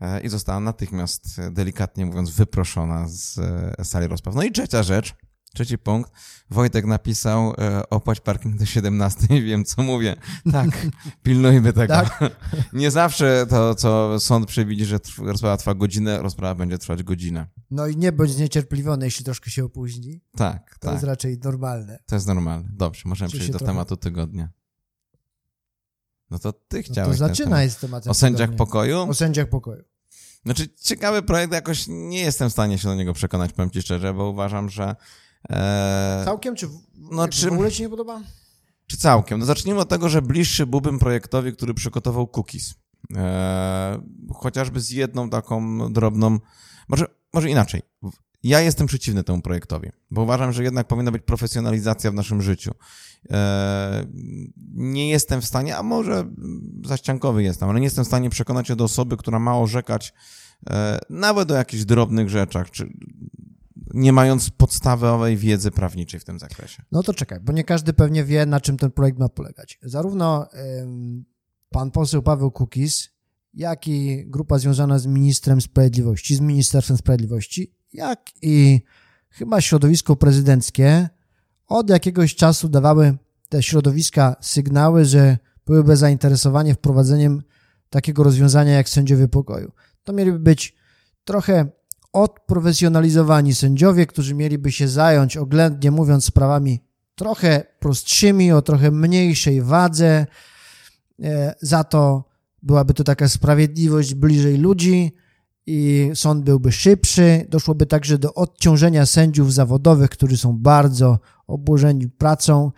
[0.00, 4.34] E, i została natychmiast, e, delikatnie mówiąc, wyproszona z e, sali rozpraw.
[4.34, 5.14] No i trzecia rzecz,
[5.54, 6.12] trzeci punkt.
[6.50, 7.54] Wojtek napisał
[7.90, 10.16] opłać parking do 17 i wiem, co mówię.
[10.52, 10.86] Tak,
[11.22, 11.94] pilnujmy tego.
[11.94, 12.20] Tak?
[12.72, 17.46] Nie zawsze to, co sąd przewidzi, że rozprawa trwa godzinę, rozprawa będzie trwać godzinę.
[17.70, 20.20] No i nie bądź zniecierpliwiony, jeśli troszkę się opóźni.
[20.36, 20.92] Tak, to tak.
[20.92, 21.98] jest raczej normalne.
[22.06, 22.68] To jest normalne.
[22.72, 23.72] Dobrze, możemy przejść do trochę...
[23.72, 24.48] tematu tygodnia.
[26.30, 27.20] No to ty chciałeś.
[27.20, 28.10] No to zaczynaj z tematem.
[28.10, 28.98] O sędziach pokoju?
[28.98, 29.84] O sędziach pokoju.
[30.44, 34.14] Znaczy, ciekawy projekt, jakoś nie jestem w stanie się do niego przekonać, powiem ci szczerze,
[34.14, 34.96] bo uważam, że...
[35.50, 36.22] E...
[36.24, 36.80] Całkiem, czy, w...
[36.94, 38.20] no, czy w ogóle ci nie podoba?
[38.86, 39.40] Czy całkiem?
[39.40, 42.74] No zacznijmy od tego, że bliższy byłbym projektowi, który przygotował cookies.
[43.16, 44.02] E...
[44.34, 46.38] Chociażby z jedną taką drobną...
[46.88, 47.82] Może, może inaczej.
[48.42, 52.74] Ja jestem przeciwny temu projektowi, bo uważam, że jednak powinna być profesjonalizacja w naszym życiu.
[53.30, 54.06] E,
[54.74, 56.30] nie jestem w stanie, a może
[56.84, 60.12] zaściankowy jestem, ale nie jestem w stanie przekonać się do osoby, która ma orzekać
[60.70, 62.92] e, nawet o jakichś drobnych rzeczach, czy
[63.94, 66.82] nie mając podstawowej wiedzy prawniczej w tym zakresie.
[66.92, 69.78] No to czekaj, bo nie każdy pewnie wie, na czym ten projekt ma polegać.
[69.82, 70.48] Zarówno
[71.70, 73.08] pan poseł Paweł Kukis,
[73.54, 78.80] jak i grupa związana z ministrem sprawiedliwości, z Ministerstwem Sprawiedliwości, jak i
[79.28, 81.08] chyba środowisko prezydenckie
[81.70, 83.16] od jakiegoś czasu dawały
[83.48, 87.42] te środowiska sygnały, że byłyby zainteresowanie wprowadzeniem
[87.90, 89.72] takiego rozwiązania jak sędziowie pokoju.
[90.04, 90.74] To mieliby być
[91.24, 91.66] trochę
[92.12, 96.80] odprofesjonalizowani sędziowie, którzy mieliby się zająć, oględnie mówiąc, sprawami
[97.14, 100.26] trochę prostszymi, o trochę mniejszej wadze.
[101.22, 102.24] E, za to
[102.62, 105.12] byłaby to taka sprawiedliwość bliżej ludzi,
[105.66, 107.46] i sąd byłby szybszy.
[107.48, 112.72] Doszłoby także do odciążenia sędziów zawodowych, którzy są bardzo oburzeni pracą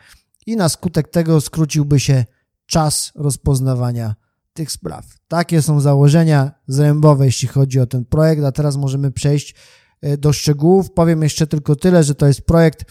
[0.46, 2.24] i na skutek tego skróciłby się
[2.66, 4.14] czas rozpoznawania
[4.52, 5.06] tych spraw.
[5.28, 9.54] Takie są założenia zrębowe, jeśli chodzi o ten projekt, a teraz możemy przejść
[10.00, 10.92] e, do szczegółów.
[10.92, 12.84] Powiem jeszcze tylko tyle, że to jest projekt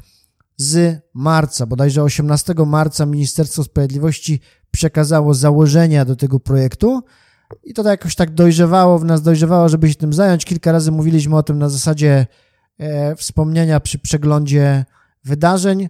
[0.58, 4.40] z marca, bodajże 18 marca Ministerstwo Sprawiedliwości
[4.72, 7.04] przekazało założenia do tego projektu,
[7.64, 10.46] i to jakoś tak dojrzewało w nas, dojrzewało, żeby się tym zająć.
[10.46, 12.28] Kilka razy mówiliśmy o tym na zasadzie
[12.78, 14.86] e, wspomnienia przy przeglądzie
[15.24, 15.90] wydarzeń,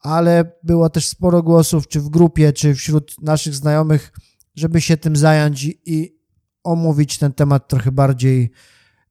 [0.00, 4.12] ale było też sporo głosów, czy w grupie, czy wśród naszych znajomych,
[4.54, 6.20] żeby się tym zająć i, i
[6.64, 8.50] omówić ten temat trochę bardziej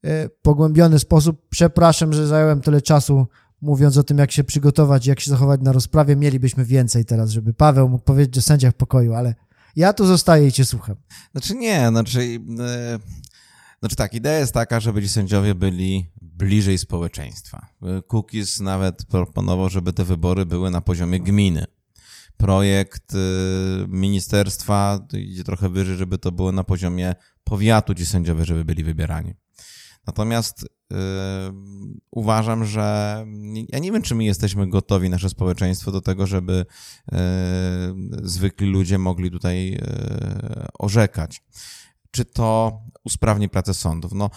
[0.04, 1.48] e, pogłębiony sposób.
[1.50, 3.28] Przepraszam, że zająłem tyle czasu
[3.62, 6.16] mówiąc o tym, jak się przygotować, jak się zachować na rozprawie.
[6.16, 9.36] Mielibyśmy więcej teraz, żeby Paweł mógł powiedzieć o sędziach pokoju, ale
[9.76, 10.96] Ja tu zostaję i cię słucham.
[11.32, 12.40] Znaczy nie, znaczy, yy,
[13.80, 17.68] znaczy tak, idea jest taka, żeby ci sędziowie byli bliżej społeczeństwa.
[18.08, 21.66] Cookies nawet proponował, żeby te wybory były na poziomie gminy.
[22.38, 23.18] Projekt y,
[23.88, 29.34] ministerstwa idzie trochę wyżej, żeby to było na poziomie powiatu ci sędziowie, żeby byli wybierani.
[30.10, 30.98] Natomiast yy,
[32.12, 33.26] uważam, że
[33.70, 36.66] ja nie wiem, czy my jesteśmy gotowi, nasze społeczeństwo, do tego, żeby
[37.12, 37.18] yy,
[38.24, 39.80] zwykli ludzie mogli tutaj yy,
[40.80, 41.44] orzekać.
[42.12, 44.14] Czy to usprawni pracę sądów?
[44.14, 44.30] No,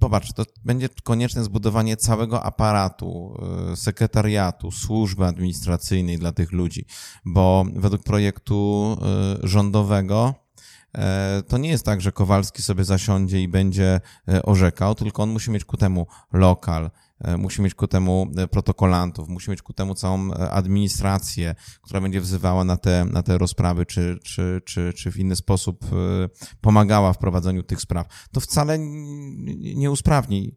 [0.00, 3.36] popatrz, to będzie konieczne zbudowanie całego aparatu,
[3.74, 6.84] sekretariatu, służby administracyjnej dla tych ludzi,
[7.24, 8.96] bo według projektu
[9.42, 10.45] rządowego E,
[11.48, 15.50] to nie jest tak, że Kowalski sobie zasiądzie i będzie e, orzekał, tylko on musi
[15.50, 16.90] mieć ku temu lokal,
[17.20, 22.64] e, musi mieć ku temu protokolantów, musi mieć ku temu całą administrację, która będzie wzywała
[22.64, 25.84] na te, na te rozprawy, czy, czy, czy, czy w inny sposób
[26.60, 28.06] pomagała w prowadzeniu tych spraw.
[28.32, 28.78] To wcale
[29.74, 30.56] nie usprawni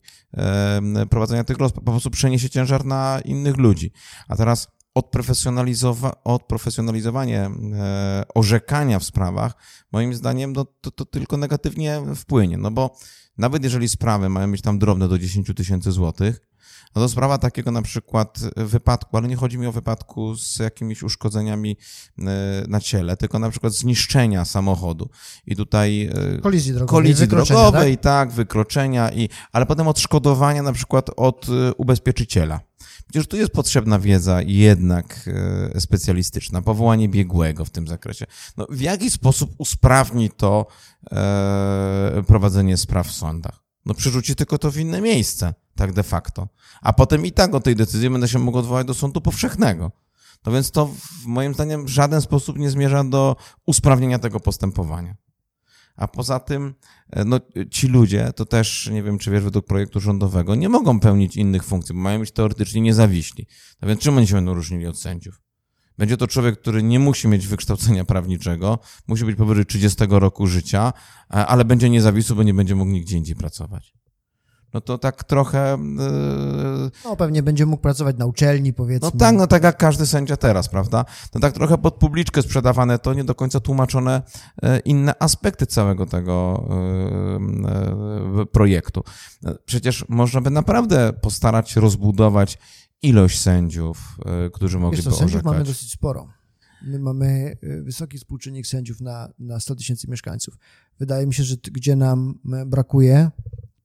[1.09, 3.91] prowadzenia tych rozpraw, po prostu przeniesie ciężar na innych ludzi.
[4.27, 9.53] A teraz odprofesjonalizowa odprofesjonalizowanie e, orzekania w sprawach,
[9.91, 12.57] moim zdaniem, no, to, to tylko negatywnie wpłynie.
[12.57, 12.97] No bo
[13.37, 16.48] nawet jeżeli sprawy mają być tam drobne do 10 tysięcy złotych,
[16.95, 21.03] no to sprawa takiego na przykład wypadku, ale nie chodzi mi o wypadku z jakimiś
[21.03, 21.77] uszkodzeniami
[22.19, 22.23] e,
[22.67, 25.09] na ciele, tylko na przykład zniszczenia samochodu.
[25.45, 28.03] I tutaj e, kolizji drogowej, kolizji drogowej tak?
[28.03, 32.59] tak, wykroczenia, i, ale potem odszkodowania na przykład od ubezpieczyciela.
[33.09, 35.29] Przecież tu jest potrzebna wiedza jednak
[35.73, 38.25] e, specjalistyczna, powołanie biegłego w tym zakresie.
[38.57, 40.65] No, w jaki sposób usprawni to
[41.11, 43.63] e, prowadzenie spraw w sądach?
[43.85, 46.47] No przerzuci tylko to w inne miejsce, tak de facto.
[46.81, 49.91] A potem i tak o tej decyzji będę się mógł odwołać do sądu powszechnego.
[50.45, 55.15] No więc to w moim zdaniem w żaden sposób nie zmierza do usprawnienia tego postępowania.
[55.95, 56.75] A poza tym,
[57.09, 57.39] e, no,
[57.71, 61.63] ci ludzie, to też, nie wiem, czy wiesz, według projektu rządowego, nie mogą pełnić innych
[61.63, 63.47] funkcji, bo mają być teoretycznie niezawiśli.
[63.81, 65.41] No więc czym oni się będą różnili od sędziów?
[65.97, 70.93] Będzie to człowiek, który nie musi mieć wykształcenia prawniczego, musi być powyżej 30 roku życia,
[71.29, 73.98] ale będzie niezawisły, bo nie będzie mógł nigdzie indziej pracować
[74.73, 75.77] no to tak trochę...
[76.83, 76.91] Yy...
[77.05, 79.09] No pewnie będzie mógł pracować na uczelni, powiedzmy.
[79.13, 81.05] No tak, no tak jak każdy sędzia teraz, prawda?
[81.35, 84.21] No tak trochę pod publiczkę sprzedawane to, nie do końca tłumaczone
[84.63, 86.65] yy, inne aspekty całego tego
[88.37, 89.03] yy, projektu.
[89.65, 92.57] Przecież można by naprawdę postarać się rozbudować
[93.01, 94.17] ilość sędziów,
[94.53, 96.27] którzy mogliby Wiesz co, sędziów mamy dosyć sporo.
[96.81, 100.57] My mamy wysoki współczynnik sędziów na, na 100 tysięcy mieszkańców.
[100.99, 103.31] Wydaje mi się, że gdzie nam brakuje,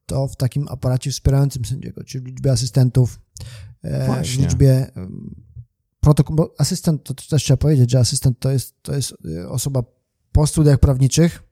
[0.06, 3.20] to w takim aparacie wspierającym sędziego, czyli w liczbie asystentów,
[3.82, 4.38] e, Właśnie.
[4.38, 4.90] w liczbie
[6.00, 9.82] protokół, bo asystent, to też trzeba powiedzieć, że asystent to jest, to jest e, osoba
[10.32, 11.42] po studiach prawniczych,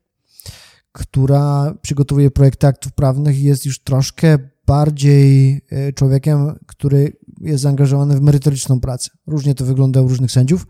[0.91, 8.17] która przygotowuje projekty aktów prawnych i jest już troszkę bardziej e, człowiekiem, który jest zaangażowany
[8.17, 9.09] w merytoryczną pracę.
[9.27, 10.67] Różnie to wygląda u różnych sędziów.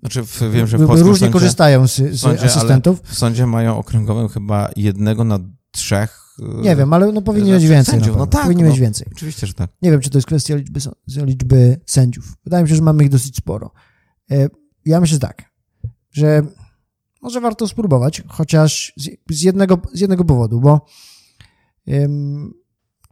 [0.00, 3.00] Znaczy, wiem, że w Różnie sądzie, korzystają z, z sądzie, asystentów.
[3.02, 5.38] w sądzie mają okręgowym chyba jednego na
[5.70, 7.94] trzech nie wiem, ale no powinni mieć więcej.
[7.94, 8.16] Sędziów.
[8.16, 9.06] No tak, powinni no, mieć więcej.
[9.12, 9.70] Oczywiście, że tak.
[9.82, 10.80] Nie wiem, czy to jest kwestia liczby,
[11.16, 12.36] liczby sędziów.
[12.44, 13.70] Wydaje mi się, że mamy ich dosyć sporo.
[14.30, 14.48] E,
[14.84, 15.44] ja myślę tak,
[16.10, 16.42] że
[17.22, 18.92] może warto spróbować, chociaż
[19.30, 20.86] z jednego, z jednego powodu, bo
[21.86, 22.54] um,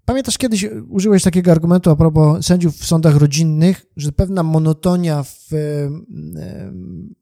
[0.05, 5.53] pamiętasz kiedyś użyłeś takiego argumentu a propos sędziów w sądach rodzinnych, że pewna monotonia w
[5.53, 7.15] um,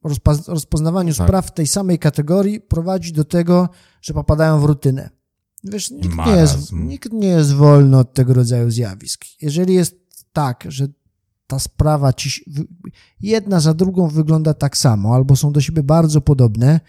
[0.48, 1.26] rozpoznawaniu tak.
[1.26, 3.68] spraw tej samej kategorii prowadzi do tego,
[4.02, 5.10] że popadają w rutynę.
[5.64, 9.24] Wiesz, nikt nie, jest, nikt nie jest wolny od tego rodzaju zjawisk.
[9.40, 9.96] Jeżeli jest
[10.32, 10.88] tak, że
[11.46, 12.44] ta sprawa ci
[13.20, 16.80] jedna za drugą wygląda tak samo, albo są do siebie bardzo podobne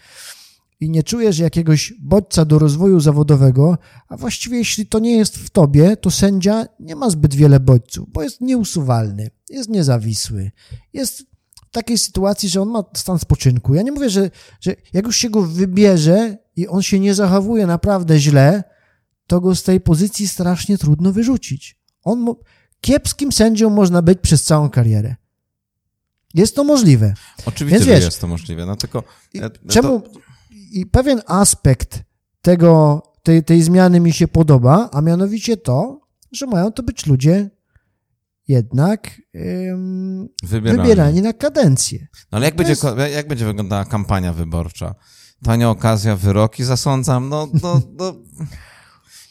[0.80, 5.50] i nie czujesz jakiegoś bodźca do rozwoju zawodowego, a właściwie jeśli to nie jest w
[5.50, 10.50] tobie, to sędzia nie ma zbyt wiele bodźców, bo jest nieusuwalny, jest niezawisły,
[10.92, 11.33] jest
[11.74, 13.74] takiej sytuacji, że on ma stan spoczynku.
[13.74, 17.66] Ja nie mówię, że, że jak już się go wybierze i on się nie zachowuje
[17.66, 18.64] naprawdę źle,
[19.26, 21.78] to go z tej pozycji strasznie trudno wyrzucić.
[22.04, 22.34] On
[22.80, 25.14] kiepskim sędzią można być przez całą karierę.
[26.34, 27.14] Jest to możliwe.
[27.46, 28.66] Oczywiście, Więc, wiesz, że jest to możliwe.
[28.66, 29.02] No tylko,
[29.68, 30.10] czemu to...
[30.72, 32.02] i pewien aspekt
[32.42, 36.00] tego, tej, tej zmiany mi się podoba, a mianowicie to,
[36.32, 37.50] że mają to być ludzie
[38.48, 42.06] jednak ym, wybierani na kadencję.
[42.32, 42.84] No ale jak będzie, jest...
[43.14, 44.94] jak będzie wyglądała kampania wyborcza?
[45.42, 48.14] Tania okazja, wyroki zasądzam, no, no, no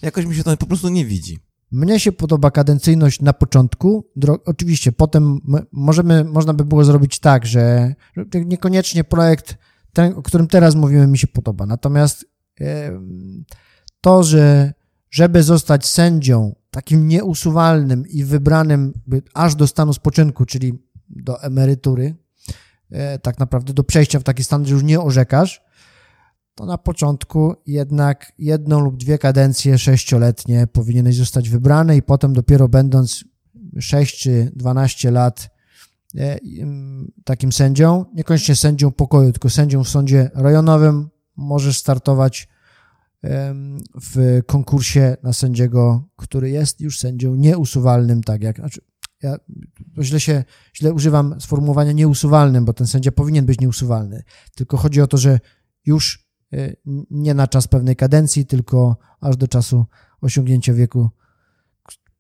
[0.02, 1.40] jakoś mi się to po prostu nie widzi.
[1.72, 4.10] Mnie się podoba kadencyjność na początku.
[4.46, 5.40] Oczywiście potem
[5.72, 7.96] możemy, można by było zrobić tak, że
[8.46, 9.58] niekoniecznie projekt
[9.94, 11.66] ten, o którym teraz mówimy, mi się podoba.
[11.66, 12.26] Natomiast
[14.02, 14.74] to, że
[15.12, 18.94] żeby zostać sędzią takim nieusuwalnym i wybranym
[19.34, 20.74] aż do stanu spoczynku, czyli
[21.10, 22.16] do emerytury,
[22.92, 25.62] e, tak naprawdę do przejścia w taki stan, że już nie orzekasz,
[26.56, 32.70] to na początku jednak jedną lub dwie kadencje sześcioletnie powinieneś zostać wybrany i potem dopiero
[32.70, 33.24] będąc
[33.80, 35.50] 6 czy 12 lat
[36.16, 36.38] e,
[37.24, 42.48] takim sędzią, niekoniecznie sędzią pokoju, tylko sędzią w sądzie rejonowym, możesz startować
[44.02, 48.82] w konkursie na sędziego, który jest już sędzią nieusuwalnym, tak jak, znaczy
[49.24, 49.36] ja
[50.02, 50.44] źle się,
[50.76, 54.24] źle używam sformułowania nieusuwalnym, bo ten sędzia powinien być nieusuwalny,
[54.56, 55.40] tylko chodzi o to, że
[55.86, 56.74] już e,
[57.12, 59.86] nie na czas pewnej kadencji, tylko aż do czasu
[60.22, 61.10] osiągnięcia wieku,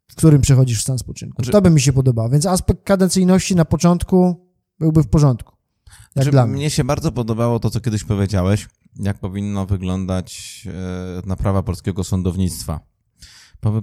[0.07, 1.35] w którym przechodzisz w stan spoczynku.
[1.35, 4.47] Znaczy, to by mi się podobało, więc aspekt kadencyjności na początku
[4.79, 5.55] byłby w porządku.
[6.15, 8.67] Jak znaczy, mnie się bardzo podobało to, co kiedyś powiedziałeś,
[8.99, 10.61] jak powinno wyglądać
[11.23, 12.79] e, naprawa polskiego sądownictwa.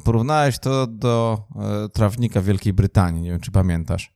[0.05, 4.13] Porównałeś to do e, trawnika Wielkiej Brytanii, nie wiem czy pamiętasz,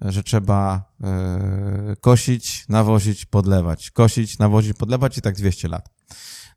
[0.00, 5.90] że trzeba e, kosić, nawozić, podlewać, kosić, nawozić, podlewać i tak 200 lat.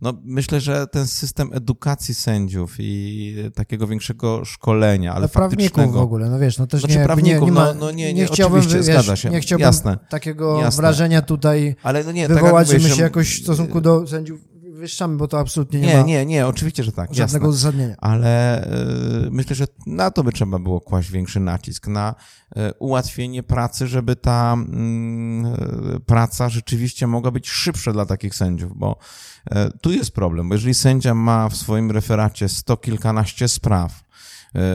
[0.02, 6.30] No, myślę, że ten system edukacji sędziów i takiego większego szkolenia, ale prawników w ogóle,
[6.30, 8.62] no wiesz, no też znaczy, nie, nie, nie, ma, no, no nie, nie, nie chciałbym,
[8.62, 10.82] wiesz, zgadza się, nie chciałbym jasne, takiego jasne.
[10.82, 14.08] wrażenia tutaj ale no nie, tak wywołać, tak że my się jakoś w stosunku do
[14.08, 14.53] sędziów
[14.84, 16.04] wywyższamy, bo to absolutnie nie, nie ma.
[16.04, 17.14] Nie, nie, oczywiście, że tak.
[17.14, 17.96] Żadnego uzasadnienia.
[17.98, 18.64] Ale
[19.26, 22.16] y, myślę, że na to by trzeba było kłaść większy nacisk, na
[22.58, 24.58] y, ułatwienie pracy, żeby ta
[25.96, 28.98] y, praca rzeczywiście mogła być szybsza dla takich sędziów, bo
[29.82, 34.03] tu jest problem, bo jeżeli sędzia ma w swoim referacie sto kilkanaście spraw,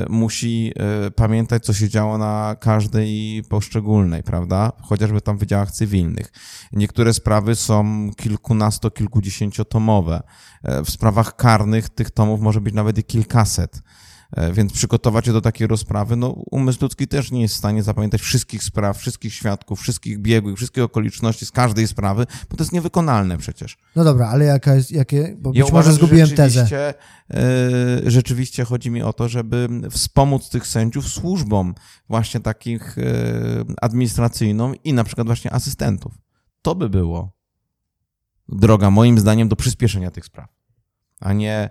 [0.09, 4.73] musi e, pamiętać, co się działo na każdej poszczególnej, prawda?
[4.83, 6.33] Chociażby tam w wydziałach cywilnych.
[6.73, 10.23] Niektóre sprawy są kilkunasto, kilkudziesięciotomowe.
[10.63, 13.83] E, w sprawach karnych tych tomów może być nawet i kilkaset.
[14.33, 17.83] E, więc przygotować się do takiej rozprawy, no umysł ludzki też nie jest w stanie
[17.83, 22.73] zapamiętać wszystkich spraw, wszystkich świadków, wszystkich biegłych, wszystkich okoliczności z każdej sprawy, bo to jest
[22.73, 23.79] niewykonalne przecież.
[23.97, 26.95] No dobra, ale jaka jest, jakie, bo być ja może zgubiłem tezę.
[27.31, 31.75] Yy, rzeczywiście chodzi mi o to, żeby wspomóc tych sędziów służbom
[32.09, 36.15] właśnie takich yy, administracyjną i na przykład właśnie asystentów.
[36.63, 37.33] To by było
[38.49, 40.49] droga moim zdaniem do przyspieszenia tych spraw,
[41.21, 41.71] a nie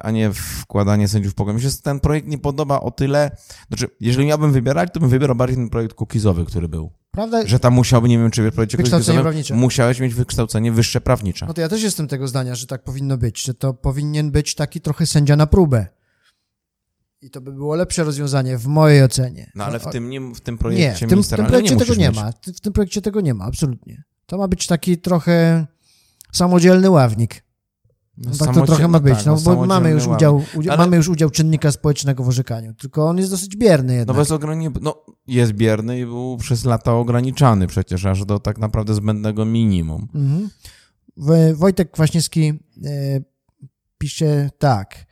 [0.00, 1.56] a nie wkładanie sędziów w pokoju.
[1.56, 3.36] Mi się ten projekt nie podoba o tyle,
[3.68, 6.92] znaczy, jeżeli miałbym wybierać, to bym wybierał bardziej ten projekt kukizowy, który był.
[7.10, 7.46] Prawda?
[7.46, 9.54] Że tam musiałby, nie wiem, czy w projekcie prawnicze.
[9.54, 11.46] musiałeś mieć wykształcenie wyższe prawnicze.
[11.46, 14.54] No to ja też jestem tego zdania, że tak powinno być, że to powinien być
[14.54, 15.86] taki trochę sędzia na próbę.
[17.22, 19.50] I to by było lepsze rozwiązanie w mojej ocenie.
[19.54, 21.94] No ale w tym, nie, w tym projekcie nie, w tym, w tym projekcie tego
[21.94, 22.32] nie ma.
[22.56, 24.02] W tym projekcie tego nie ma, absolutnie.
[24.26, 25.66] To ma być taki trochę
[26.32, 27.44] samodzielny ławnik.
[28.22, 30.84] No, no tak to trochę ma być, tak, no, bo mamy już, udział, udział ale...
[30.84, 34.16] mamy już udział czynnika społecznego w orzekaniu, tylko on jest dosyć bierny jednak.
[34.16, 38.58] No bez ograniczenia, no jest bierny i był przez lata ograniczany przecież, aż do tak
[38.58, 40.08] naprawdę zbędnego minimum.
[40.14, 40.50] Mhm.
[41.54, 42.52] Wojtek Kwaśniewski
[42.84, 43.20] e,
[43.98, 45.06] pisze tak,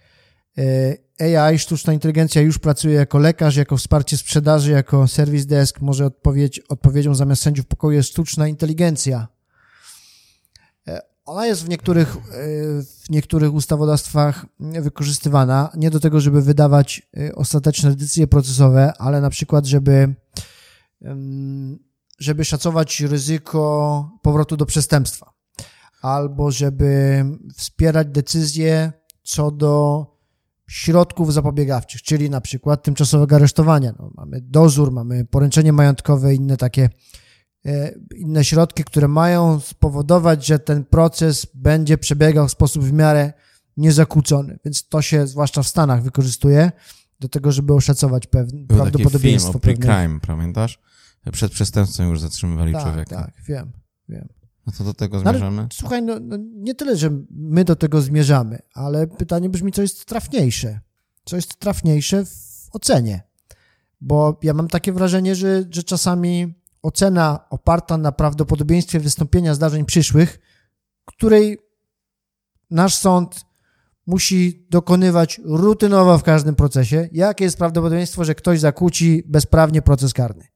[0.58, 6.06] e, AI, sztuczna inteligencja już pracuje jako lekarz, jako wsparcie sprzedaży, jako serwis desk, może
[6.06, 9.28] odpowiedź, odpowiedzią zamiast sędziów pokoju jest sztuczna inteligencja.
[11.24, 12.20] Ona jest w niektórych, e,
[12.82, 19.30] w niektórych ustawodawstwach wykorzystywana nie do tego, żeby wydawać e, ostateczne decyzje procesowe, ale na
[19.30, 20.14] przykład, żeby,
[22.18, 25.32] żeby szacować ryzyko powrotu do przestępstwa
[26.02, 27.24] albo żeby
[27.56, 28.92] wspierać decyzje
[29.22, 30.06] co do
[30.68, 33.94] środków zapobiegawczych, czyli na przykład tymczasowego aresztowania.
[33.98, 36.88] No, mamy dozór, mamy poręczenie majątkowe, inne takie
[38.16, 43.32] inne środki, które mają spowodować, że ten proces będzie przebiegał w sposób w miarę
[43.76, 44.58] niezakłócony.
[44.64, 46.72] Więc to się zwłaszcza w Stanach wykorzystuje
[47.20, 49.52] do tego, żeby oszacować pewne Był prawdopodobieństwo.
[49.52, 50.80] Taki film o pre-crime, pamiętasz?
[51.32, 53.16] Przed przestępstwem już zatrzymywali tak, człowieka.
[53.16, 53.72] Tak, wiem,
[54.08, 54.28] wiem.
[54.66, 55.66] No to do tego no, zmierzamy?
[55.72, 60.04] Słuchaj, no, no, nie tyle, że my do tego zmierzamy, ale pytanie brzmi, co jest
[60.04, 60.80] trafniejsze?
[61.24, 63.22] Co jest trafniejsze w ocenie?
[64.00, 70.38] Bo ja mam takie wrażenie, że, że czasami ocena oparta na prawdopodobieństwie wystąpienia zdarzeń przyszłych,
[71.04, 71.58] której
[72.70, 73.44] nasz sąd
[74.06, 77.08] musi dokonywać rutynowo w każdym procesie.
[77.12, 80.46] Jakie jest prawdopodobieństwo, że ktoś zakłóci bezprawnie proces karny?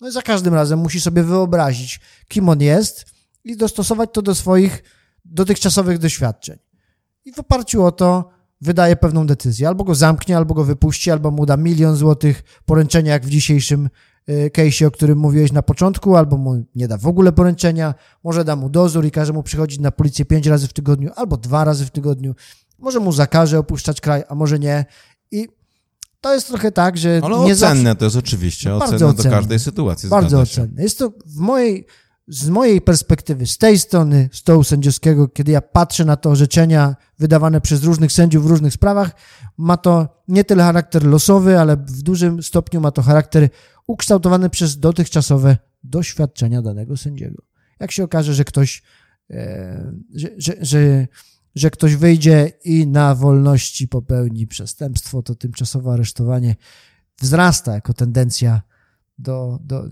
[0.00, 3.04] No i za każdym razem musi sobie wyobrazić, kim on jest
[3.44, 4.82] i dostosować to do swoich
[5.24, 6.58] dotychczasowych doświadczeń.
[7.24, 8.30] I w oparciu o to
[8.60, 9.68] wydaje pewną decyzję.
[9.68, 13.88] Albo go zamknie, albo go wypuści, albo mu da milion złotych poręczenia, jak w dzisiejszym
[14.28, 17.94] y, case'ie, o którym mówiłeś na początku, albo mu nie da w ogóle poręczenia,
[18.24, 21.36] może da mu dozór i każe mu przychodzić na policję pięć razy w tygodniu, albo
[21.36, 22.34] dwa razy w tygodniu,
[22.78, 24.84] może mu zakaże opuszczać kraj, a może nie.
[25.30, 25.48] I
[26.20, 27.94] to jest trochę tak, że Ale nie ocenne zawsze...
[27.96, 29.36] to jest oczywiście, Bardzo ocenne do ocenne.
[29.36, 30.08] każdej sytuacji.
[30.08, 30.82] Bardzo ocenne.
[30.82, 31.86] Jest to w mojej,
[32.28, 37.60] z mojej perspektywy, z tej strony stołu sędziowskiego, kiedy ja patrzę na te orzeczenia wydawane
[37.60, 39.10] przez różnych sędziów w różnych sprawach,
[39.56, 43.48] ma to nie tyle charakter losowy, ale w dużym stopniu ma to charakter
[43.86, 47.42] ukształtowany przez dotychczasowe doświadczenia danego sędziego.
[47.80, 48.82] Jak się okaże, że ktoś,
[49.30, 51.06] e, że, że, że,
[51.54, 56.56] że ktoś wyjdzie i na wolności popełni przestępstwo, to tymczasowe aresztowanie
[57.20, 58.62] wzrasta jako tendencja
[59.18, 59.84] do, do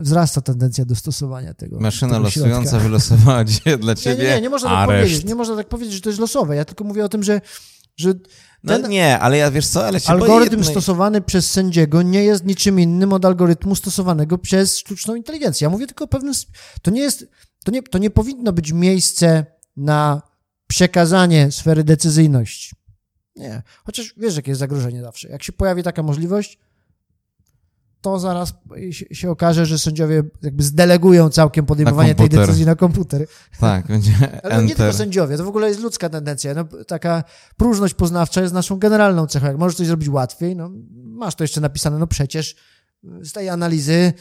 [0.00, 1.80] wzrasta tendencja do stosowania tego.
[1.80, 2.78] Maszyna tego losująca środka.
[2.88, 5.02] wylosowała dzisiaj dla Nie, ciebie nie, nie, nie można tak areszt.
[5.02, 5.24] powiedzieć.
[5.28, 6.56] Nie można tak powiedzieć, że to jest losowe.
[6.56, 7.40] Ja tylko mówię o tym, że,
[7.96, 8.14] że
[8.64, 12.24] No ten nie, ale ja wiesz co, ale się algorytm jednej- stosowany przez sędziego nie
[12.24, 15.64] jest niczym innym od algorytmu stosowanego przez sztuczną inteligencję.
[15.64, 16.34] Ja mówię tylko o pewnym...
[16.82, 17.26] To nie jest...
[17.64, 20.22] To nie, to nie powinno być miejsce na
[20.66, 22.74] przekazanie sfery decyzyjności.
[23.36, 23.62] Nie.
[23.84, 25.28] Chociaż wiesz, jakie jest zagrożenie zawsze.
[25.28, 26.58] Jak się pojawi taka możliwość,
[28.04, 28.54] to zaraz
[28.90, 33.26] się, okaże, że sędziowie jakby zdelegują całkiem podejmowanie tej decyzji na komputer.
[33.60, 34.98] Tak, będzie Ale no nie tylko enter.
[34.98, 36.54] sędziowie, to w ogóle jest ludzka tendencja.
[36.54, 37.24] No, taka
[37.56, 39.46] próżność poznawcza jest naszą generalną cechą.
[39.46, 42.56] Jak możesz coś zrobić łatwiej, no masz to jeszcze napisane, no przecież
[43.22, 44.12] z tej analizy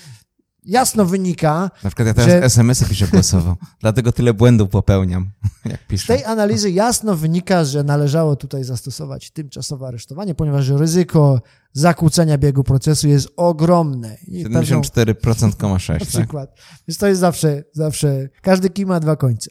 [0.66, 5.30] jasno wynika, Na przykład ja teraz że- SMS-y piszę głosowo, dlatego tyle błędów popełniam,
[5.66, 6.16] jak z piszę.
[6.16, 11.41] tej analizy jasno wynika, że należało tutaj zastosować tymczasowe aresztowanie, ponieważ ryzyko
[11.74, 14.18] zakłócenia biegu procesu jest ogromne.
[14.28, 16.07] I pewną- 74,6, na tak?
[16.07, 16.55] przykład.
[16.88, 19.49] Więc to jest zawsze, zawsze, każdy kij ma dwa końce.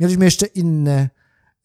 [0.00, 1.10] Mieliśmy jeszcze inne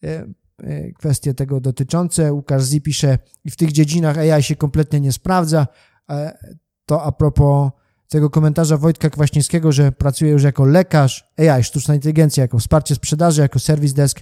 [0.04, 0.26] e,
[0.62, 2.32] e, kwestie tego dotyczące.
[2.32, 5.66] Łukasz Z pisze, i w tych dziedzinach AI się kompletnie nie sprawdza.
[6.10, 6.38] E,
[6.86, 7.70] To a propos
[8.08, 13.40] tego komentarza Wojtka Kwaśniewskiego, że pracuje już jako lekarz AI, sztuczna inteligencja, jako wsparcie sprzedaży,
[13.40, 14.20] jako service desk.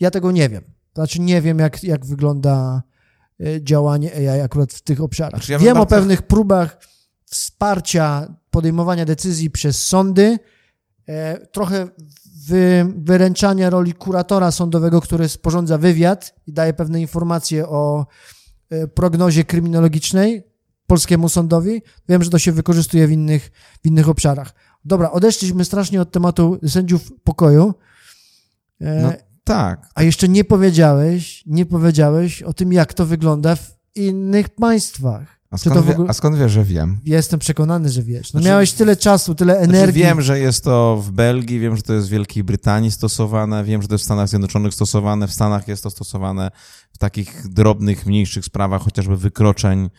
[0.00, 0.64] Ja tego nie wiem.
[0.94, 2.82] Znaczy nie wiem, jak, jak wygląda
[3.40, 5.40] e, działanie AI akurat w tych obszarach.
[5.40, 6.78] Znaczy ja wiem o bardzo- pewnych próbach
[7.24, 10.38] wsparcia podejmowania decyzji przez sądy,
[11.08, 11.88] e, trochę
[12.46, 18.06] wy, wyręczania roli kuratora sądowego, który sporządza wywiad i daje pewne informacje o
[18.70, 20.42] e, prognozie kryminologicznej
[20.88, 21.82] polskiemu sądowi.
[22.08, 23.50] Wiem, że to się wykorzystuje w innych,
[23.82, 24.54] w innych obszarach.
[24.84, 27.74] Dobra, odeszliśmy strasznie od tematu sędziów pokoju.
[28.80, 29.12] E, No
[29.44, 29.86] tak.
[29.94, 35.38] a jeszcze nie powiedziałeś, nie powiedziałeś o tym, jak to wygląda w innych państwach.
[35.50, 37.00] A skąd, w wie, ogóle- a skąd wiesz, że wiem?
[37.04, 38.32] Jestem przekonany, że wiesz.
[38.32, 40.02] No Znaczy- miałeś tyle czasu, tyle Znaczy, energii.
[40.02, 43.82] wiem, że jest to w Belgii, wiem, że to jest w Wielkiej Brytanii stosowane, wiem,
[43.82, 46.50] że to jest w Stanach Zjednoczonych stosowane, w Stanach jest to stosowane
[46.92, 49.90] w takich drobnych, mniejszych sprawach, chociażby wykroczeń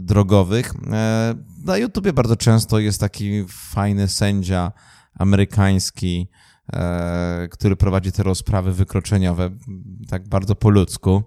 [0.00, 0.74] drogowych.
[0.92, 1.34] E,
[1.64, 4.72] na YouTubie bardzo często jest taki fajny sędzia
[5.14, 6.28] amerykański,
[6.72, 9.50] e, który prowadzi te rozprawy wykroczeniowe
[10.08, 11.22] tak bardzo po ludzku.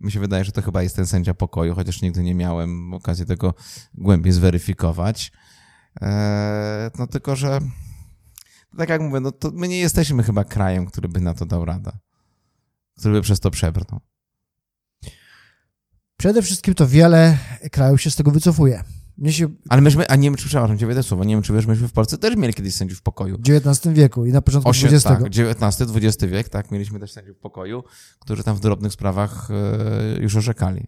[0.00, 3.26] Mi się wydaje, że to chyba jest ten sędzia pokoju, chociaż nigdy nie miałem okazji
[3.26, 3.54] tego
[3.94, 5.32] głębiej zweryfikować.
[6.98, 7.60] No tylko, że
[8.78, 11.64] tak jak mówię, no to my nie jesteśmy chyba krajem, który by na to dał
[11.64, 11.92] radę.
[12.98, 14.00] Który by przez to przebrnął.
[16.24, 17.38] Przede wszystkim to wiele
[17.72, 18.82] krajów się z tego wycofuje.
[19.28, 21.88] Się Ale myśmy, a nie wiem, czy, przepraszam cię, słowo, nie wiem, czy wiesz, myśmy
[21.88, 23.38] w Polsce też mieli kiedyś sędziów pokoju.
[23.38, 25.04] w XIX wieku i na początku Osiem, XX.
[25.04, 27.84] tak, XIX-XX wiek, tak, mieliśmy też sędziów pokoju,
[28.18, 30.86] którzy tam w drobnych sprawach e, już orzekali.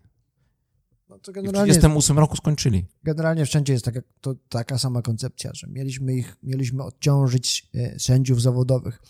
[1.09, 2.85] No to I w generalnie, 38 roku skończyli.
[3.03, 8.43] generalnie wszędzie jest taka, to, taka sama koncepcja, że mieliśmy ich, mieliśmy odciążyć e, sędziów
[8.43, 9.03] zawodowych.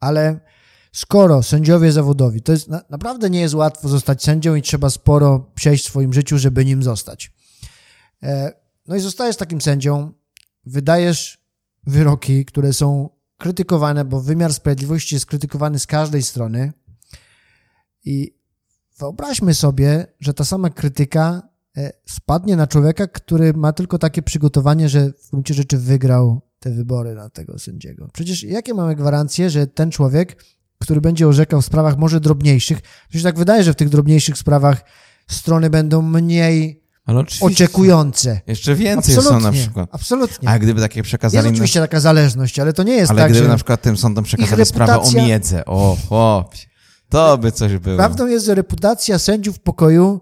[0.00, 0.40] Ale
[0.92, 5.50] skoro sędziowie zawodowi, to jest na, naprawdę nie jest łatwo zostać sędzią i trzeba sporo
[5.54, 7.32] przejść w swoim życiu, żeby nim zostać.
[8.22, 10.12] E, No i zostajesz takim sędzią,
[10.66, 11.44] wydajesz
[11.86, 16.72] wyroki, które są krytykowane, bo wymiar sprawiedliwości jest krytykowany z każdej strony.
[18.04, 18.38] I
[18.98, 21.42] wyobraźmy sobie, że ta sama krytyka
[21.76, 26.70] e, spadnie na człowieka, który ma tylko takie przygotowanie, że w gruncie rzeczy wygrał te
[26.70, 28.08] wybory na tego sędziego.
[28.12, 30.44] Przecież jakie mamy gwarancje, że ten człowiek,
[30.82, 32.78] który będzie orzekał w sprawach może drobniejszych,
[33.12, 34.84] to się tak wydaje, że w tych drobniejszych sprawach
[35.30, 38.40] strony będą mniej Ale oczekujące.
[38.46, 39.46] Jeszcze więcej są Absolutnie.
[39.46, 39.88] na przykład.
[39.92, 40.48] Absolutnie.
[40.48, 41.44] A gdyby takie Jest przekazali...
[41.46, 43.50] na- oczywiście taka zależność, ale to nie jest Ale tak, gdyby że...
[43.50, 46.58] na przykład tym sądom przekazali sprawę o reputacja- miedzę, o chłopie,
[47.08, 47.96] to by coś było.
[47.96, 50.20] Prawdą jest, że reputacja sędziów pokoju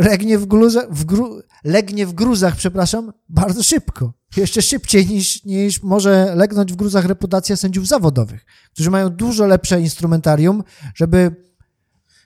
[0.00, 4.12] legnie w, gruza, w gru, legnie w gruzach, przepraszam, bardzo szybko.
[4.36, 9.80] Jeszcze szybciej niż, niż może legnąć w gruzach reputacja sędziów zawodowych, którzy mają dużo lepsze
[9.80, 11.36] instrumentarium, żeby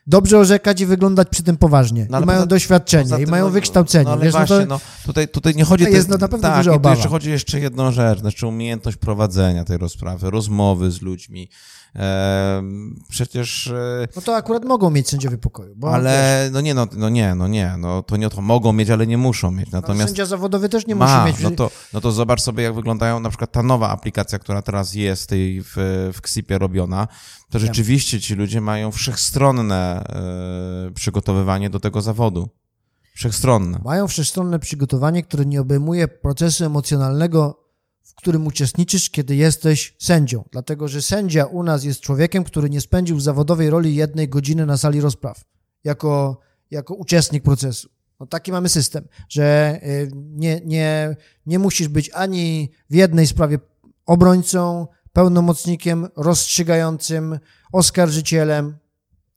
[0.07, 2.07] dobrze orzekać i wyglądać przy tym poważnie.
[2.11, 4.05] No, I mają poza- doświadczenie, Poza i mają no, wykształcenie.
[4.05, 5.85] No, ale wiesz, no właśnie, to, no, tutaj, tutaj nie chodzi...
[5.85, 6.95] To jest no, na pewno tak, duża obawa.
[6.95, 11.51] jeszcze chodzi jeszcze jedną rzecz, znaczy umiejętność prowadzenia tej rozprawy, rozmowy z ludźmi.
[13.09, 13.67] Przecież...
[13.67, 15.75] e, no to akurat mogą mieć sędziowie pokoju.
[15.77, 18.41] Bo wiesz, ale no nie, no, no nie, no nie, no to nie o to
[18.41, 19.69] mogą mieć, ale nie muszą mieć.
[19.73, 21.43] ale Natomiast sędzia zawodowy też nie ma, musi mieć.
[21.43, 24.95] no to, no to zobacz sobie, jak wyglądają na przykład ta nowa aplikacja, która teraz
[24.95, 25.75] jest tej w,
[26.15, 27.09] w Ksipie robiona,
[27.51, 30.05] to rzeczywiście ci ludzie mają wszechstronne
[30.89, 32.49] e, przygotowywanie do tego zawodu.
[33.15, 33.81] Wszechstronne.
[33.85, 37.64] Mają wszechstronne przygotowanie, które nie obejmuje procesu emocjonalnego,
[38.15, 40.45] w którym uczestniczysz, kiedy jesteś sędzią.
[40.53, 44.67] Dlatego, że sędzia u nas jest człowiekiem, który nie spędził w zawodowej roli jednej godziny
[44.67, 45.45] na sali rozpraw,
[45.85, 46.41] jako,
[46.71, 47.89] jako uczestnik procesu.
[48.21, 53.59] No taki mamy system, że y, nie, nie, nie musisz być ani w jednej sprawie
[54.07, 57.39] obrońcą, pełnomocnikiem, rozstrzygającym,
[57.73, 58.77] oskarżycielem.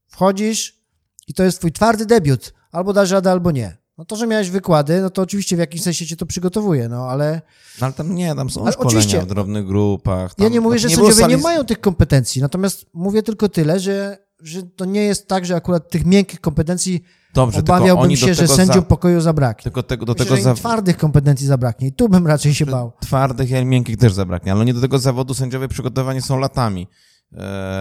[0.08, 0.82] Wchodzisz
[1.28, 2.54] i to jest twój twardy debiut.
[2.72, 3.78] Albo dasz radę, albo nie.
[3.98, 7.10] No to, że miałeś wykłady, no to oczywiście w jakimś sensie cię to przygotowuje, no
[7.10, 7.42] ale
[7.82, 9.22] No, ale tam nie, tam są Ale szkolenia oczywiście.
[9.22, 10.36] w drobnych grupach.
[10.36, 13.50] Tam, ja nie mówię, że było sędziowie nie sali- mają tych kompetencji, natomiast mówię tylko
[13.50, 18.34] tyle, że, że to nie jest tak, że akurat tych miękkich kompetencji Dobrze, obawiałbym się,
[18.34, 18.82] że sędziom za...
[18.82, 19.64] pokoju zabraknie.
[19.64, 20.54] Tylko tego, do Myślę, tego za...
[20.54, 22.92] twardych kompetencji zabraknie i tu bym raczej się bał.
[23.00, 26.88] twardych i miękkich też zabraknie, ale oni do tego zawodu sędziowie przygotowani są latami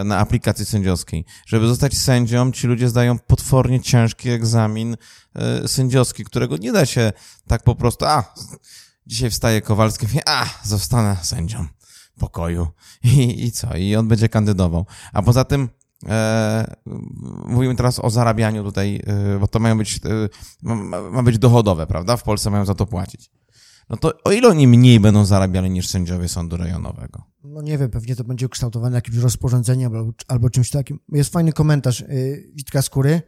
[0.05, 1.25] na aplikacji sędziowskiej.
[1.47, 4.97] Żeby zostać sędzią, ci ludzie zdają potwornie ciężki egzamin
[5.35, 7.13] e, sędziowski, którego nie da się
[7.47, 8.35] tak po prostu, a,
[9.07, 11.67] dzisiaj wstaje Kowalski, a, zostanę sędzią
[12.19, 12.67] pokoju
[13.05, 14.87] i, i co, i on będzie kandydował.
[15.13, 15.69] A poza tym
[16.09, 16.77] E,
[17.49, 20.29] mówimy teraz o zarabianiu tutaj, e, bo to mają być, e,
[20.63, 22.17] ma, ma być dochodowe, prawda?
[22.17, 23.31] W Polsce mają za to płacić.
[23.91, 27.23] No to o ile oni mniej będą zarabiali niż sędziowie sądu rejonowego?
[27.47, 30.99] No nie wiem, pewnie to będzie ukształtowane jakimś rozporządzeniem albo, albo czymś takim.
[31.13, 33.23] Jest fajny komentarz y, Witka Skóry.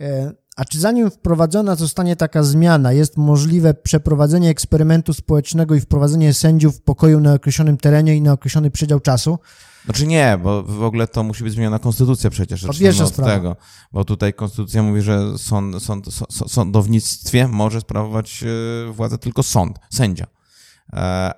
[0.00, 6.34] E, A czy zanim wprowadzona zostanie taka zmiana, jest możliwe przeprowadzenie eksperymentu społecznego i wprowadzenie
[6.34, 9.38] sędziów w pokoju na określonym terenie i na określony przedział czasu?
[9.84, 12.60] Znaczy nie, bo w ogóle to musi być zmieniona konstytucja przecież.
[12.60, 13.32] To Zaczynamy pierwsza od sprawa.
[13.34, 13.56] tego,
[13.92, 18.44] bo tutaj konstytucja mówi, że sąd, sąd, sąd, sądownictwie może sprawować
[18.88, 20.26] e, władzę tylko sąd, sędzia,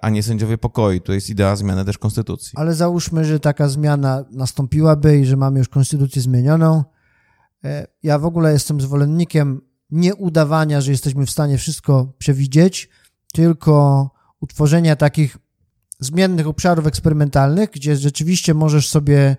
[0.00, 1.00] a nie sędziowie pokoju.
[1.00, 2.52] To jest idea zmiany też konstytucji.
[2.56, 6.84] Ale załóżmy, że taka zmiana nastąpiłaby i że mamy już konstytucję zmienioną.
[7.64, 12.88] E, Ja w ogóle jestem zwolennikiem nie udawania, że jesteśmy w stanie wszystko przewidzieć,
[13.32, 15.38] tylko utworzenia takich
[16.00, 19.36] zmiennych obszarów eksperymentalnych, gdzie rzeczywiście możesz sobie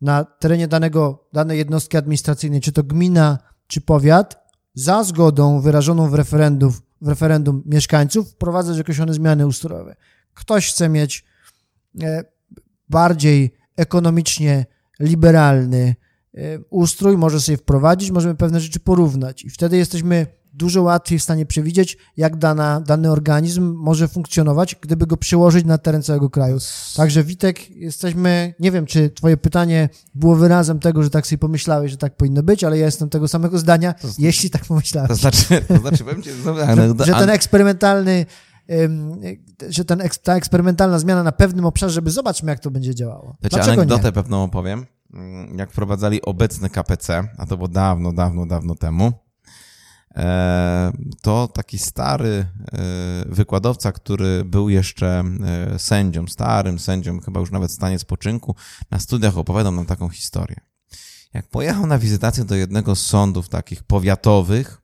[0.00, 4.42] na terenie danego, danej jednostki administracyjnej, czy to gmina, czy powiat,
[4.74, 6.72] za zgodą wyrażoną w, referendum,
[7.02, 9.96] w referendum mieszkańców wprowadzać określone zmiany ustrojowe.
[10.34, 11.24] Ktoś chce mieć
[12.02, 12.24] e,
[12.88, 14.66] bardziej ekonomicznie
[15.00, 15.94] liberalny
[16.34, 21.22] e, ustrój, może sobie wprowadzić, możemy pewne rzeczy porównać i wtedy jesteśmy dużo łatwiej w
[21.22, 26.58] stanie przewidzieć, jak dana, dany organizm może funkcjonować, gdyby go przełożyć na teren całego kraju.
[26.96, 31.90] Także Witek, jesteśmy, nie wiem, czy twoje pytanie było wyrazem tego, że tak sobie pomyślałeś,
[31.90, 35.08] że tak powinno być, ale ja jestem tego samego zdania, jeśli tak pomyślałeś.
[35.08, 36.30] To znaczy, to znaczy powiem ci,
[36.76, 38.26] Że, że ten eksperymentalny,
[38.70, 39.20] ym,
[39.68, 43.36] że ten, ta eksperymentalna zmiana na pewnym obszarze, żeby zobaczmy, jak to będzie działało.
[43.42, 44.12] To Dlaczego anegdotę nie?
[44.12, 44.86] pewną opowiem.
[45.14, 49.12] Mm, Jak wprowadzali obecny KPC, a to było dawno, dawno, dawno temu,
[51.22, 52.78] to taki stary e,
[53.26, 55.24] wykładowca, który był jeszcze
[55.74, 58.56] e, sędzią, starym sędzią, chyba już nawet w stanie spoczynku,
[58.90, 60.56] na studiach opowiadał nam taką historię.
[61.34, 64.82] Jak pojechał na wizytację do jednego z sądów takich powiatowych,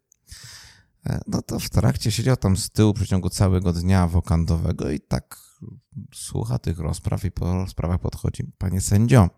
[1.07, 5.01] e, no to w trakcie siedział tam z tyłu w przeciągu całego dnia wokandowego i
[5.01, 5.49] tak
[6.15, 8.45] słucha tych rozpraw i po rozprawach podchodzi.
[8.59, 9.31] Panie sędzio,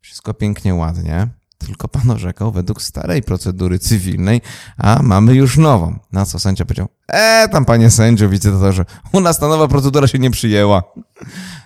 [0.00, 1.28] wszystko pięknie, ładnie,
[1.64, 4.40] tylko pan orzekał według starej procedury cywilnej,
[4.76, 5.98] a mamy już nową.
[6.12, 10.18] Na co sędzia powiedział, e, tam panie sędzio, wizytatorze, u nas ta nowa procedura się
[10.18, 10.82] nie przyjęła.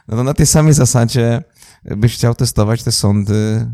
[0.08, 1.42] No to na tej samej zasadzie
[1.84, 3.66] byś chciał testować te sądy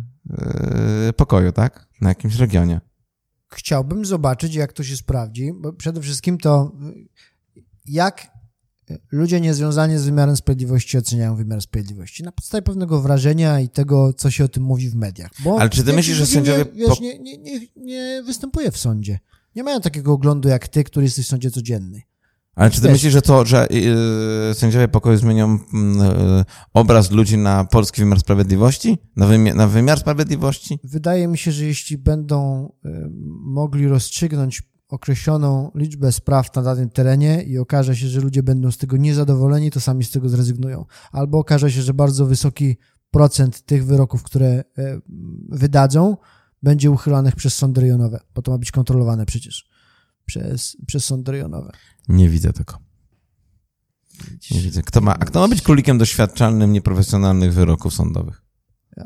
[1.06, 1.88] yy, pokoju, tak?
[2.00, 2.80] Na jakimś regionie.
[3.54, 6.72] Chciałbym zobaczyć, jak to się sprawdzi, bo przede wszystkim to,
[7.86, 8.33] jak
[9.12, 12.22] ludzie niezwiązani z wymiarem sprawiedliwości oceniają wymiar sprawiedliwości.
[12.22, 15.30] Na podstawie pewnego wrażenia i tego, co się o tym mówi w mediach.
[15.44, 18.76] Bo Ale czy ty myślisz, że sędziowie Nie, wiesz, nie, nie, nie, nie występuje w
[18.76, 19.18] sądzie.
[19.56, 22.02] Nie mają takiego oglądu jak ty, który jesteś w sądzie codzienny.
[22.54, 25.58] Ale czy ty Wiesz- myślisz, że to, że yy, sędziowie pokoju zmienią yy,
[26.74, 28.98] obraz ludzi na polski wymiar sprawiedliwości?
[29.16, 30.78] Na, wymia- na wymiar sprawiedliwości?
[30.84, 32.88] Wydaje mi się, że jeśli będą y,
[33.40, 34.62] mogli rozstrzygnąć
[34.94, 39.70] określoną liczbę spraw na danym terenie i okaże się, że ludzie będą z tego niezadowoleni,
[39.70, 40.84] to sami z tego zrezygnują.
[41.12, 42.76] Albo okaże się, że bardzo wysoki
[43.10, 44.64] procent tych wyroków, które e,
[45.48, 46.16] wydadzą,
[46.62, 49.68] będzie uchylanych przez sądy rejonowe, bo to ma być kontrolowane przecież
[50.26, 51.72] przez, przez sądy rejonowe.
[52.08, 52.78] Nie widzę tego.
[54.50, 54.82] Nie widzę.
[54.82, 58.43] Kto ma, a kto ma być królikiem doświadczalnym nieprofesjonalnych wyroków sądowych?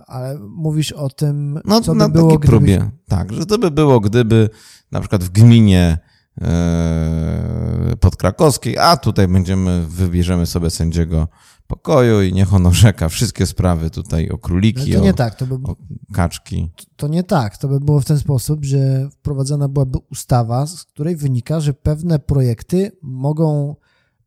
[0.06, 2.50] Ale mówisz o tym, No, co by na było, takiej gdyby...
[2.56, 2.90] próbie.
[3.08, 4.50] Tak, że to by było, gdyby
[4.92, 5.98] na przykład w gminie
[6.40, 11.28] e, podkrakowskiej, a tutaj będziemy, wybierzemy sobie sędziego
[11.66, 15.46] pokoju i niech on orzeka wszystkie sprawy tutaj o króliki, to o, nie tak, to
[15.46, 15.76] by, o
[16.12, 16.70] kaczki.
[16.96, 17.56] to nie tak.
[17.56, 22.18] To by było w ten sposób, że wprowadzana byłaby ustawa, z której wynika, że pewne
[22.18, 23.76] projekty mogą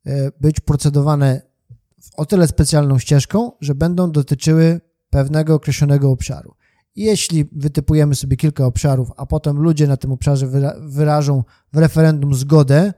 [0.06, 1.42] e, być procedowane
[2.18, 4.82] o tyle specjalną ścieżką, że będą dotyczyły
[5.12, 6.56] pewnego określonego obszaru.
[6.96, 11.44] Jeśli wytypujemy sobie kilka obszarów, a potem ludzie na tym obszarze wyra wyrażą
[11.74, 12.94] w referendum zgodę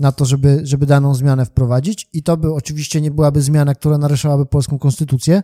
[0.00, 3.98] na to, żeby, żeby daną zmianę wprowadzić, i to by oczywiście nie byłaby zmiana, która
[3.98, 5.42] naruszałaby polską konstytucję,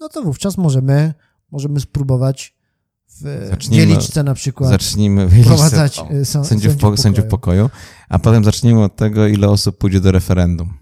[0.00, 1.14] no to wówczas możemy,
[1.50, 2.54] możemy spróbować
[3.08, 7.70] w Zacznijmy- Wieliczce na przykład Zacznijmy wprowadzać y, są- sędziów, po, sędziów pokoju,
[8.08, 10.74] a potem zacznijmy od tego, ile osób pójdzie do referendum.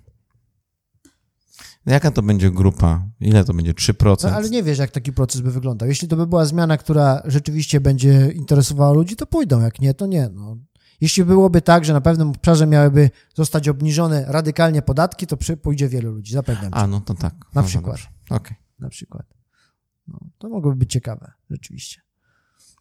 [1.86, 3.08] Jaka to będzie grupa?
[3.20, 3.74] Ile to będzie?
[3.74, 4.24] 3%?
[4.24, 5.88] No, ale nie wiesz, jak taki proces by wyglądał.
[5.88, 9.60] Jeśli to by była zmiana, która rzeczywiście będzie interesowała ludzi, to pójdą.
[9.60, 10.28] Jak nie, to nie.
[10.34, 10.56] No.
[11.00, 15.88] Jeśli byłoby tak, że na pewnym obszarze miałyby zostać obniżone radykalnie podatki, to przy, pójdzie
[15.88, 16.78] wielu ludzi, zapewniam cię.
[16.78, 17.34] A, no to tak.
[17.34, 17.98] Na Dobra, przykład.
[18.30, 18.56] Okej.
[18.78, 19.26] Na przykład.
[20.08, 22.00] No, to mogłoby być ciekawe, rzeczywiście.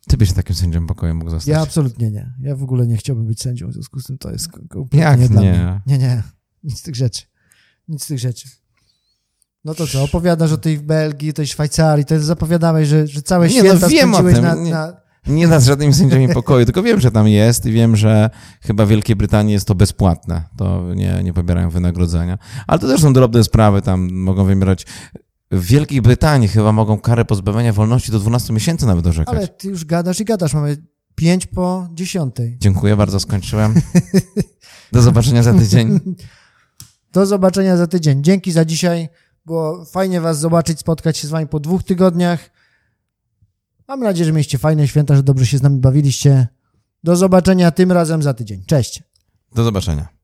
[0.07, 1.47] Ty byś takim sędzią pokoju mógł zostać.
[1.47, 2.33] Ja absolutnie nie.
[2.41, 4.99] Ja w ogóle nie chciałbym być sędzią, w związku z tym to jest ko- kompletnie
[4.99, 5.51] Jak nie dla nie?
[5.51, 5.81] mnie.
[5.87, 6.23] Nie, nie.
[6.63, 7.23] Nic z tych rzeczy.
[7.87, 8.49] Nic z tych rzeczy.
[9.69, 13.47] No to co, opowiadasz o tej w Belgii, tej Szwajcarii, to zapowiadałeś, że, że całe
[13.47, 14.43] Nie, no święta wiem o spędziłeś tym.
[14.43, 14.71] na, Nie.
[14.71, 14.93] na...
[15.27, 18.29] Nie nad żadnymi sędziami pokoju, tylko wiem, że tam jest i wiem, że
[18.61, 20.43] chyba w Wielkiej Brytanii jest to bezpłatne.
[20.57, 22.37] To nie, nie pobierają wynagrodzenia.
[22.67, 24.85] Ale to też są drobne sprawy, tam mogą wymierać.
[25.51, 29.35] W Wielkiej Brytanii chyba mogą karę pozbawienia wolności do 12 miesięcy nawet orzekać.
[29.35, 30.77] Ale ty już gadasz i gadasz, mamy
[31.15, 32.57] pięć po dziesiątej.
[32.59, 33.73] Dziękuję bardzo, skończyłem.
[34.91, 35.99] Do zobaczenia za tydzień.
[37.13, 38.23] Do zobaczenia za tydzień.
[38.23, 39.09] Dzięki za dzisiaj.
[39.45, 42.49] Było fajnie was zobaczyć, spotkać się z wami po dwóch tygodniach.
[43.87, 46.47] Mam nadzieję, że mieliście fajne święta, że dobrze się z nami bawiliście.
[47.03, 48.63] Do zobaczenia tym razem za tydzień.
[48.65, 49.03] Cześć.
[49.55, 50.18] Do zobaczenia.